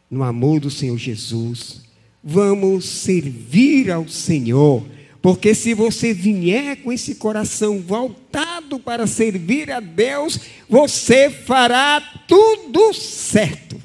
no 0.08 0.22
amor 0.22 0.60
do 0.60 0.70
Senhor 0.70 0.96
Jesus. 0.96 1.82
Vamos 2.22 2.84
servir 2.84 3.90
ao 3.90 4.06
Senhor. 4.06 4.86
Porque 5.20 5.56
se 5.56 5.74
você 5.74 6.14
vier 6.14 6.76
com 6.84 6.92
esse 6.92 7.16
coração 7.16 7.80
voltado 7.80 8.78
para 8.78 9.08
servir 9.08 9.72
a 9.72 9.80
Deus, 9.80 10.38
você 10.68 11.28
fará 11.28 12.00
tudo 12.28 12.94
certo. 12.94 13.82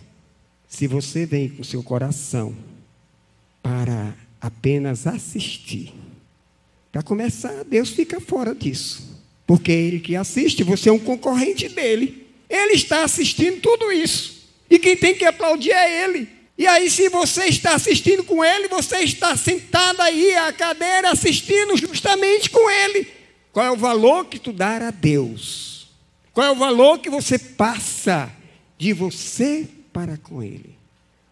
Se 0.68 0.86
você 0.86 1.26
vem 1.26 1.50
com 1.50 1.63
seu 1.63 1.82
coração 1.82 2.56
para 3.63 4.27
apenas 4.41 5.08
assistir, 5.08 5.93
para 6.91 7.04
começar, 7.04 7.63
Deus 7.63 7.89
fica 7.89 8.19
fora 8.19 8.56
disso. 8.56 9.21
Porque 9.45 9.71
ele 9.71 10.00
que 10.00 10.15
assiste, 10.15 10.63
você 10.63 10.89
é 10.89 10.91
um 10.91 11.00
concorrente 11.00 11.69
dele. 11.69 12.28
Ele 12.50 12.73
está 12.73 13.04
assistindo 13.04 13.62
tudo 13.62 13.91
isso. 13.91 14.47
E 14.69 14.80
quem 14.80 14.97
tem 14.97 15.15
que 15.15 15.23
aplaudir 15.23 15.71
é 15.71 16.04
ele. 16.04 16.28
E 16.58 16.65
aí, 16.65 16.89
se 16.89 17.08
você 17.10 17.45
está 17.45 17.76
assistindo 17.76 18.23
com 18.23 18.43
ele, 18.43 18.67
você 18.67 18.97
está 19.00 19.38
sentado 19.38 20.02
aí 20.02 20.36
à 20.36 20.52
cadeira 20.52 21.12
assistindo 21.12 21.78
justamente 21.78 22.50
com 22.50 22.69
ele. 22.69 23.08
Qual 23.54 23.65
é 23.65 23.71
o 23.71 23.78
valor 23.78 24.26
que 24.26 24.39
tu 24.39 24.52
dá 24.52 24.88
a 24.88 24.91
Deus? 24.91 25.88
Qual 26.34 26.47
é 26.47 26.52
o 26.52 26.56
valor 26.56 27.00
que 27.00 27.10
você 27.10 27.38
passa 27.38 28.32
de 28.78 28.91
você 28.91 29.67
para 29.93 30.17
com 30.17 30.41
ele? 30.41 30.76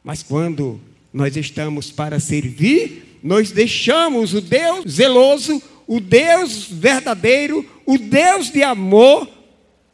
Mas 0.03 0.21
quando 0.21 0.79
nós 1.15 1.37
estamos 1.37 1.93
para 1.93 2.19
servir, 2.19 3.19
nós 3.23 3.49
deixamos 3.49 4.33
o 4.33 4.41
Deus 4.41 4.83
zeloso, 4.85 5.63
o 5.87 6.01
Deus 6.01 6.67
verdadeiro, 6.69 7.65
o 7.85 7.97
Deus 7.97 8.51
de 8.51 8.61
amor, 8.61 9.25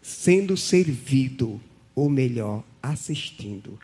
sendo 0.01 0.57
servido, 0.57 1.61
ou 1.93 2.09
melhor, 2.09 2.63
assistindo 2.81 3.77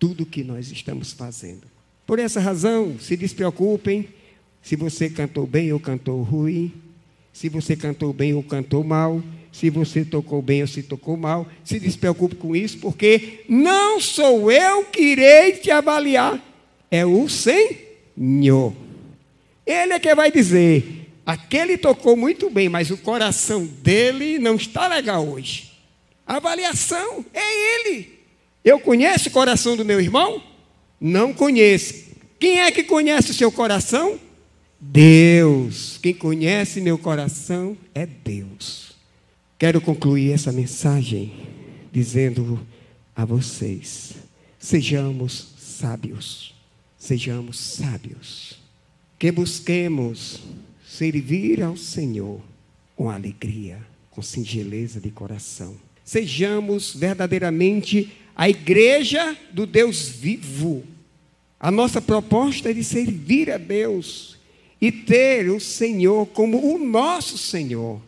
tudo 0.00 0.26
que 0.26 0.42
nós 0.42 0.72
estamos 0.72 1.12
fazendo. 1.12 1.62
Por 2.04 2.18
essa 2.18 2.40
razão, 2.40 2.96
se 2.98 3.16
despreocupem 3.16 4.08
se 4.60 4.74
você 4.74 5.08
cantou 5.08 5.46
bem 5.46 5.72
ou 5.72 5.78
cantou 5.78 6.20
ruim, 6.22 6.72
se 7.32 7.48
você 7.48 7.76
cantou 7.76 8.12
bem 8.12 8.34
ou 8.34 8.42
cantou 8.42 8.82
mal, 8.82 9.22
se 9.52 9.70
você 9.70 10.04
tocou 10.04 10.42
bem 10.42 10.62
ou 10.62 10.66
se 10.66 10.82
tocou 10.82 11.16
mal, 11.16 11.46
se 11.62 11.78
despreocupe 11.78 12.34
com 12.34 12.56
isso, 12.56 12.78
porque 12.78 13.44
não 13.48 14.00
sou 14.00 14.50
eu 14.50 14.86
que 14.86 15.00
irei 15.00 15.52
te 15.52 15.70
avaliar, 15.70 16.49
é 16.90 17.06
o 17.06 17.28
Senhor. 17.28 18.74
Ele 19.64 19.92
é 19.92 19.98
que 19.98 20.14
vai 20.14 20.30
dizer: 20.32 21.12
aquele 21.24 21.76
tocou 21.76 22.16
muito 22.16 22.50
bem, 22.50 22.68
mas 22.68 22.90
o 22.90 22.98
coração 22.98 23.64
dele 23.64 24.38
não 24.38 24.56
está 24.56 24.88
legal 24.88 25.26
hoje. 25.26 25.70
A 26.26 26.36
avaliação 26.36 27.24
é 27.32 27.88
ele. 27.88 28.18
Eu 28.64 28.78
conheço 28.80 29.28
o 29.28 29.32
coração 29.32 29.76
do 29.76 29.84
meu 29.84 30.00
irmão? 30.00 30.42
Não 31.00 31.32
conheço. 31.32 32.10
Quem 32.38 32.60
é 32.60 32.70
que 32.70 32.84
conhece 32.84 33.30
o 33.30 33.34
seu 33.34 33.50
coração? 33.50 34.18
Deus. 34.80 35.98
Quem 36.02 36.14
conhece 36.14 36.80
meu 36.80 36.98
coração 36.98 37.76
é 37.94 38.06
Deus. 38.06 38.92
Quero 39.58 39.80
concluir 39.80 40.32
essa 40.32 40.52
mensagem 40.52 41.32
dizendo 41.92 42.66
a 43.14 43.24
vocês: 43.24 44.14
sejamos 44.58 45.54
sábios. 45.58 46.54
Sejamos 47.00 47.58
sábios. 47.58 48.60
Que 49.18 49.32
busquemos 49.32 50.40
servir 50.86 51.64
ao 51.64 51.76
Senhor 51.76 52.40
com 52.94 53.10
alegria, 53.10 53.84
com 54.12 54.22
singeleza 54.22 55.00
de 55.00 55.10
coração 55.10 55.76
sejamos 56.10 56.92
verdadeiramente 56.92 58.10
a 58.34 58.50
igreja 58.50 59.36
do 59.52 59.64
Deus 59.64 60.08
vivo. 60.08 60.82
A 61.60 61.70
nossa 61.70 62.02
proposta 62.02 62.68
é 62.68 62.72
de 62.72 62.82
servir 62.82 63.48
a 63.48 63.56
Deus 63.56 64.36
e 64.80 64.90
ter 64.90 65.48
o 65.48 65.60
Senhor 65.60 66.26
como 66.26 66.74
o 66.74 66.84
nosso 66.84 67.38
Senhor. 67.38 68.02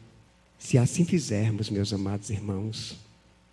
Se 0.59 0.77
assim 0.77 1.05
fizermos, 1.05 1.71
meus 1.71 1.93
amados 1.93 2.29
irmãos, 2.29 2.99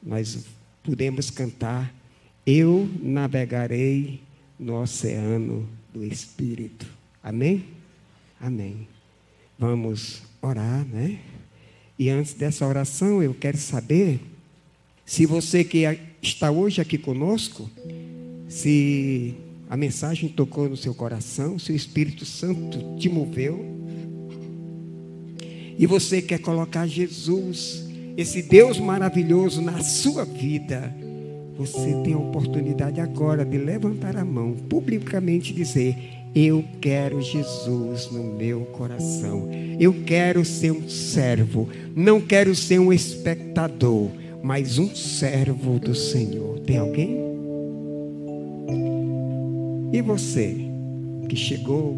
nós 0.02 0.46
podemos 0.82 1.30
cantar: 1.30 1.94
Eu 2.44 2.90
navegarei 3.04 4.20
no 4.60 4.82
oceano 4.82 5.68
do 5.94 6.04
Espírito. 6.04 6.86
Amém? 7.24 7.66
Amém. 8.40 8.88
Vamos 9.58 10.22
orar, 10.42 10.86
né? 10.86 11.20
E 11.98 12.10
antes 12.10 12.34
dessa 12.34 12.66
oração, 12.66 13.22
eu 13.24 13.34
quero 13.34 13.58
saber 13.58 14.20
se 15.06 15.26
você 15.26 15.64
que 15.64 15.84
está 16.22 16.52
hoje 16.52 16.80
aqui 16.80 16.98
conosco, 16.98 17.70
se 18.48 19.36
a 19.70 19.76
mensagem 19.76 20.30
tocou 20.30 20.70
no 20.70 20.78
seu 20.78 20.94
coração, 20.94 21.58
se 21.58 21.72
o 21.72 21.76
Espírito 21.76 22.26
Santo 22.26 22.98
te 22.98 23.10
moveu, 23.10 23.66
e 25.78 25.86
você 25.86 26.22
quer 26.22 26.40
colocar 26.40 26.86
Jesus, 26.88 27.86
esse 28.18 28.42
Deus 28.42 28.80
maravilhoso, 28.80 29.62
na 29.62 29.82
sua 29.82 30.26
vida, 30.26 30.94
você 31.60 31.94
tem 32.06 32.14
a 32.14 32.18
oportunidade 32.18 33.02
agora 33.02 33.44
de 33.44 33.58
levantar 33.58 34.16
a 34.16 34.24
mão, 34.24 34.54
publicamente 34.70 35.54
dizer: 35.54 35.94
Eu 36.34 36.64
quero 36.80 37.22
Jesus 37.22 38.10
no 38.10 38.24
meu 38.24 38.62
coração. 38.62 39.50
Eu 39.78 39.94
quero 40.06 40.46
ser 40.46 40.72
um 40.72 40.88
servo. 40.88 41.68
Não 41.94 42.22
quero 42.22 42.56
ser 42.56 42.80
um 42.80 42.94
espectador, 42.94 44.08
mas 44.42 44.78
um 44.78 44.96
servo 44.96 45.78
do 45.80 45.94
Senhor. 45.94 46.60
Tem 46.60 46.78
alguém? 46.78 47.18
E 49.92 50.02
você 50.02 50.56
que 51.28 51.36
chegou 51.36 51.98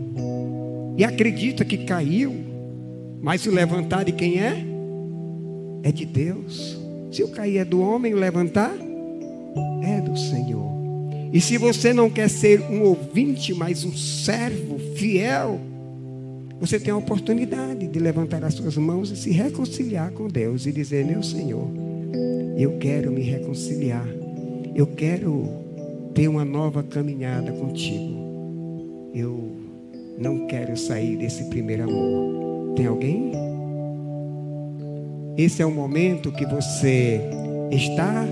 e 0.97 1.03
acredita 1.03 1.63
que 1.63 1.85
caiu, 1.85 2.33
mas 3.21 3.45
o 3.45 3.51
levantar 3.51 4.05
de 4.05 4.11
quem 4.11 4.41
é? 4.41 4.65
É 5.83 5.91
de 5.91 6.03
Deus. 6.03 6.79
Se 7.11 7.21
o 7.21 7.27
cair 7.27 7.59
é 7.59 7.65
do 7.65 7.79
homem, 7.79 8.15
o 8.15 8.17
levantar 8.17 8.73
é 9.83 10.01
do 10.01 10.17
Senhor. 10.17 10.71
E 11.33 11.39
se 11.39 11.57
você 11.57 11.93
não 11.93 12.09
quer 12.09 12.29
ser 12.29 12.61
um 12.61 12.83
ouvinte, 12.83 13.53
mas 13.53 13.85
um 13.85 13.95
servo 13.95 14.77
fiel, 14.95 15.59
você 16.59 16.79
tem 16.79 16.93
a 16.93 16.97
oportunidade 16.97 17.87
de 17.87 17.99
levantar 17.99 18.43
as 18.43 18.53
suas 18.53 18.75
mãos 18.77 19.09
e 19.11 19.15
se 19.15 19.31
reconciliar 19.31 20.11
com 20.11 20.27
Deus 20.27 20.65
e 20.65 20.71
dizer: 20.71 21.05
Meu 21.05 21.23
Senhor, 21.23 21.67
eu 22.57 22.77
quero 22.77 23.11
me 23.11 23.21
reconciliar, 23.21 24.07
eu 24.75 24.85
quero 24.87 25.49
ter 26.13 26.27
uma 26.27 26.43
nova 26.43 26.83
caminhada 26.83 27.51
contigo. 27.53 29.09
Eu 29.13 29.51
não 30.17 30.47
quero 30.47 30.75
sair 30.77 31.17
desse 31.17 31.45
primeiro 31.45 31.83
amor. 31.83 32.75
Tem 32.75 32.85
alguém? 32.85 33.31
Esse 35.37 35.61
é 35.61 35.65
o 35.65 35.71
momento 35.71 36.31
que 36.31 36.45
você 36.45 37.21
está 37.71 38.25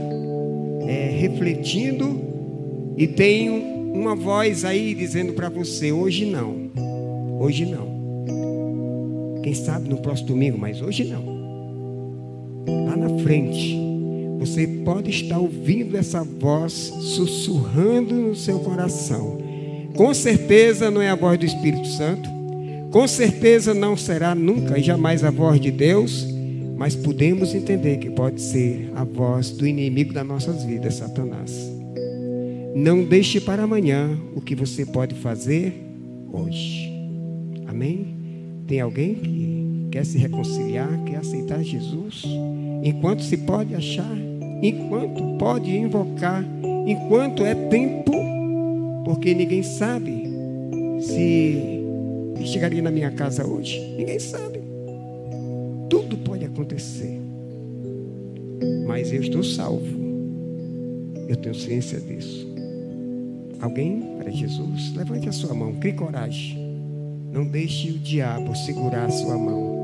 refletindo 1.19 2.19
e 2.95 3.05
tem 3.05 3.49
uma 3.93 4.15
voz 4.15 4.63
aí 4.63 4.95
dizendo 4.95 5.33
para 5.33 5.49
você: 5.49 5.91
hoje 5.91 6.25
não, 6.25 6.71
hoje 7.39 7.65
não. 7.65 7.89
Quem 9.43 9.53
sabe 9.53 9.89
no 9.89 9.97
próximo 9.97 10.29
domingo, 10.29 10.57
mas 10.57 10.81
hoje 10.81 11.03
não. 11.03 11.39
Lá 12.85 12.95
na 12.95 13.19
frente, 13.19 13.77
você 14.39 14.65
pode 14.85 15.09
estar 15.09 15.37
ouvindo 15.37 15.97
essa 15.97 16.23
voz 16.23 16.93
sussurrando 17.01 18.13
no 18.13 18.35
seu 18.35 18.59
coração. 18.59 19.37
Com 19.95 20.13
certeza 20.13 20.89
não 20.89 21.01
é 21.01 21.09
a 21.09 21.15
voz 21.15 21.37
do 21.37 21.45
Espírito 21.45 21.87
Santo. 21.87 22.29
Com 22.91 23.07
certeza 23.07 23.73
não 23.73 23.97
será 23.97 24.33
nunca 24.33 24.79
e 24.79 24.83
jamais 24.83 25.23
a 25.23 25.29
voz 25.29 25.59
de 25.59 25.69
Deus 25.69 26.38
mas 26.79 26.95
podemos 26.95 27.53
entender 27.53 27.97
que 27.97 28.09
pode 28.09 28.41
ser 28.41 28.89
a 28.95 29.03
voz 29.03 29.51
do 29.51 29.67
inimigo 29.67 30.13
das 30.13 30.25
nossas 30.25 30.63
vidas, 30.63 30.93
Satanás. 30.93 31.69
Não 32.73 33.03
deixe 33.03 33.41
para 33.41 33.63
amanhã 33.63 34.17
o 34.33 34.39
que 34.39 34.55
você 34.55 34.85
pode 34.85 35.13
fazer 35.15 35.73
hoje. 36.31 36.89
Amém? 37.67 38.15
Tem 38.65 38.79
alguém 38.79 39.15
que 39.15 39.87
quer 39.91 40.05
se 40.05 40.17
reconciliar, 40.17 41.03
quer 41.03 41.17
aceitar 41.17 41.61
Jesus? 41.61 42.23
Enquanto 42.81 43.23
se 43.23 43.35
pode 43.35 43.75
achar, 43.75 44.17
enquanto 44.63 45.37
pode 45.37 45.75
invocar, 45.75 46.45
enquanto 46.87 47.43
é 47.43 47.55
tempo, 47.55 48.13
porque 49.03 49.33
ninguém 49.33 49.63
sabe 49.63 50.23
se 51.01 51.83
chegaria 52.45 52.81
na 52.81 52.89
minha 52.89 53.11
casa 53.11 53.45
hoje. 53.45 53.77
Ninguém 53.97 54.17
sabe. 54.17 54.68
Tudo 55.89 56.17
pode 56.17 56.45
acontecer. 56.45 57.19
Mas 58.87 59.11
eu 59.11 59.21
estou 59.21 59.43
salvo. 59.43 59.85
Eu 61.27 61.35
tenho 61.35 61.55
ciência 61.55 61.99
disso. 61.99 62.47
Alguém 63.59 64.15
para 64.17 64.31
Jesus? 64.31 64.93
Levante 64.95 65.29
a 65.29 65.31
sua 65.31 65.53
mão, 65.53 65.75
crie 65.75 65.93
coragem. 65.93 66.57
Não 67.31 67.45
deixe 67.45 67.91
o 67.91 67.99
diabo 67.99 68.55
segurar 68.55 69.05
a 69.05 69.11
sua 69.11 69.37
mão. 69.37 69.79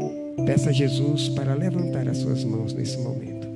Peça 0.46 0.70
a 0.70 0.74
Jesus 0.74 1.30
para 1.30 1.54
levantar 1.54 2.08
as 2.08 2.18
suas 2.18 2.44
mãos 2.44 2.74
nesse 2.74 2.98
momento. 2.98 3.48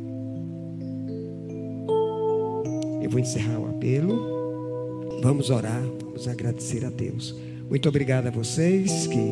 Eu 3.02 3.10
vou 3.10 3.20
encerrar 3.20 3.60
o 3.60 3.70
apelo. 3.70 5.20
Vamos 5.22 5.50
orar, 5.50 5.84
vamos 6.04 6.28
agradecer 6.28 6.86
a 6.86 6.90
Deus. 6.90 7.36
Muito 7.70 7.90
obrigado 7.90 8.28
a 8.28 8.32
vocês 8.32 9.08
que 9.08 9.32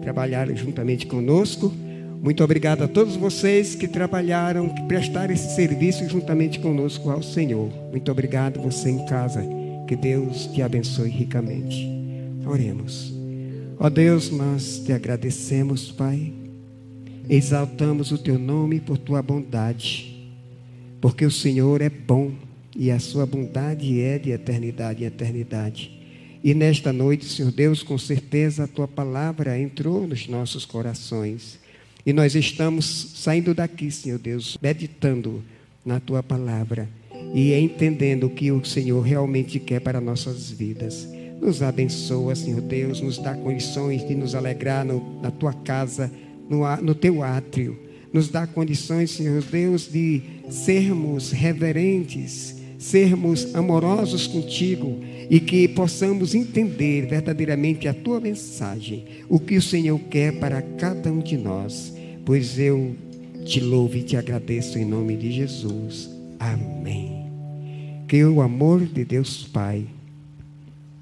trabalharam 0.00 0.54
juntamente 0.56 1.06
conosco. 1.06 1.72
Muito 2.20 2.42
obrigado 2.42 2.82
a 2.82 2.88
todos 2.88 3.14
vocês 3.16 3.76
que 3.76 3.86
trabalharam, 3.86 4.68
que 4.68 4.82
prestaram 4.82 5.32
esse 5.32 5.54
serviço 5.54 6.08
juntamente 6.08 6.58
conosco 6.58 7.10
ao 7.10 7.22
Senhor. 7.22 7.70
Muito 7.90 8.10
obrigado 8.10 8.60
você 8.60 8.90
em 8.90 9.06
casa. 9.06 9.42
Que 9.86 9.94
Deus 9.94 10.46
te 10.46 10.60
abençoe 10.60 11.08
ricamente. 11.08 11.88
Oremos. 12.44 13.14
Ó 13.78 13.88
Deus, 13.88 14.30
nós 14.30 14.82
te 14.84 14.92
agradecemos, 14.92 15.92
Pai. 15.92 16.32
Exaltamos 17.30 18.10
o 18.10 18.18
teu 18.18 18.38
nome 18.38 18.80
por 18.80 18.98
tua 18.98 19.22
bondade. 19.22 20.28
Porque 21.00 21.24
o 21.24 21.30
Senhor 21.30 21.80
é 21.80 21.88
bom 21.88 22.32
e 22.74 22.90
a 22.90 22.98
sua 22.98 23.26
bondade 23.26 24.00
é 24.00 24.18
de 24.18 24.32
eternidade 24.32 25.04
em 25.04 25.06
eternidade. 25.06 25.98
E 26.42 26.52
nesta 26.52 26.92
noite, 26.92 27.24
Senhor 27.24 27.52
Deus, 27.52 27.82
com 27.82 27.96
certeza 27.96 28.64
a 28.64 28.68
tua 28.68 28.88
palavra 28.88 29.58
entrou 29.58 30.06
nos 30.06 30.26
nossos 30.26 30.64
corações 30.64 31.58
e 32.04 32.12
nós 32.12 32.34
estamos 32.34 33.12
saindo 33.16 33.54
daqui, 33.54 33.90
Senhor 33.90 34.18
Deus, 34.18 34.58
meditando 34.62 35.42
na 35.84 36.00
tua 36.00 36.22
palavra 36.22 36.88
e 37.34 37.52
entendendo 37.54 38.24
o 38.24 38.30
que 38.30 38.50
o 38.50 38.64
Senhor 38.64 39.00
realmente 39.00 39.58
quer 39.58 39.80
para 39.80 40.00
nossas 40.00 40.50
vidas. 40.50 41.08
Nos 41.40 41.62
abençoa, 41.62 42.34
Senhor 42.34 42.60
Deus, 42.60 43.00
nos 43.00 43.18
dá 43.18 43.34
condições 43.34 44.06
de 44.06 44.14
nos 44.14 44.34
alegrar 44.34 44.84
no, 44.84 45.20
na 45.20 45.30
tua 45.30 45.52
casa, 45.52 46.10
no, 46.48 46.64
no 46.78 46.94
teu 46.94 47.22
átrio. 47.22 47.78
Nos 48.12 48.28
dá 48.28 48.46
condições, 48.46 49.10
Senhor 49.10 49.42
Deus, 49.42 49.90
de 49.90 50.22
sermos 50.50 51.30
reverentes, 51.30 52.56
sermos 52.78 53.54
amorosos 53.54 54.26
contigo 54.26 55.00
e 55.28 55.40
que 55.40 55.68
possamos 55.68 56.34
entender 56.34 57.06
verdadeiramente 57.06 57.86
a 57.88 57.92
tua 57.92 58.20
mensagem, 58.20 59.04
o 59.28 59.38
que 59.38 59.56
o 59.56 59.62
Senhor 59.62 59.98
quer 60.08 60.38
para 60.38 60.62
cada 60.62 61.12
um 61.12 61.18
de 61.18 61.36
nós 61.36 61.98
pois 62.28 62.58
eu 62.58 62.94
te 63.46 63.58
louvo 63.58 63.96
e 63.96 64.02
te 64.02 64.14
agradeço 64.14 64.78
em 64.78 64.84
nome 64.84 65.16
de 65.16 65.32
Jesus. 65.32 66.10
Amém. 66.38 67.24
Que 68.06 68.22
o 68.22 68.42
amor 68.42 68.84
de 68.84 69.02
Deus 69.02 69.44
Pai, 69.44 69.86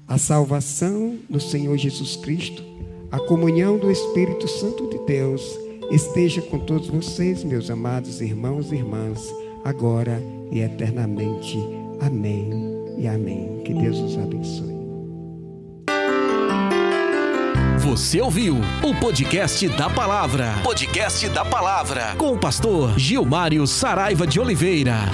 a 0.07 0.17
salvação 0.17 1.17
do 1.29 1.41
Senhor 1.41 1.77
Jesus 1.77 2.15
Cristo, 2.15 2.63
a 3.11 3.19
comunhão 3.19 3.77
do 3.77 3.91
Espírito 3.91 4.47
Santo 4.47 4.89
de 4.89 4.99
Deus 4.99 5.59
esteja 5.91 6.41
com 6.41 6.59
todos 6.59 6.87
vocês, 6.87 7.43
meus 7.43 7.69
amados 7.69 8.21
irmãos 8.21 8.71
e 8.71 8.75
irmãs, 8.75 9.21
agora 9.65 10.23
e 10.51 10.61
eternamente. 10.61 11.57
Amém 12.01 12.49
e 12.97 13.07
amém. 13.07 13.61
Que 13.63 13.73
Deus 13.73 13.97
os 13.97 14.17
abençoe. 14.17 14.77
Você 17.79 18.19
ouviu 18.19 18.57
o 18.83 18.93
podcast 18.99 19.67
da 19.69 19.89
palavra. 19.89 20.55
Podcast 20.63 21.29
da 21.29 21.45
palavra. 21.45 22.15
Com 22.17 22.33
o 22.33 22.37
pastor 22.37 22.99
Gilmário 22.99 23.65
Saraiva 23.65 24.27
de 24.27 24.39
Oliveira. 24.39 25.05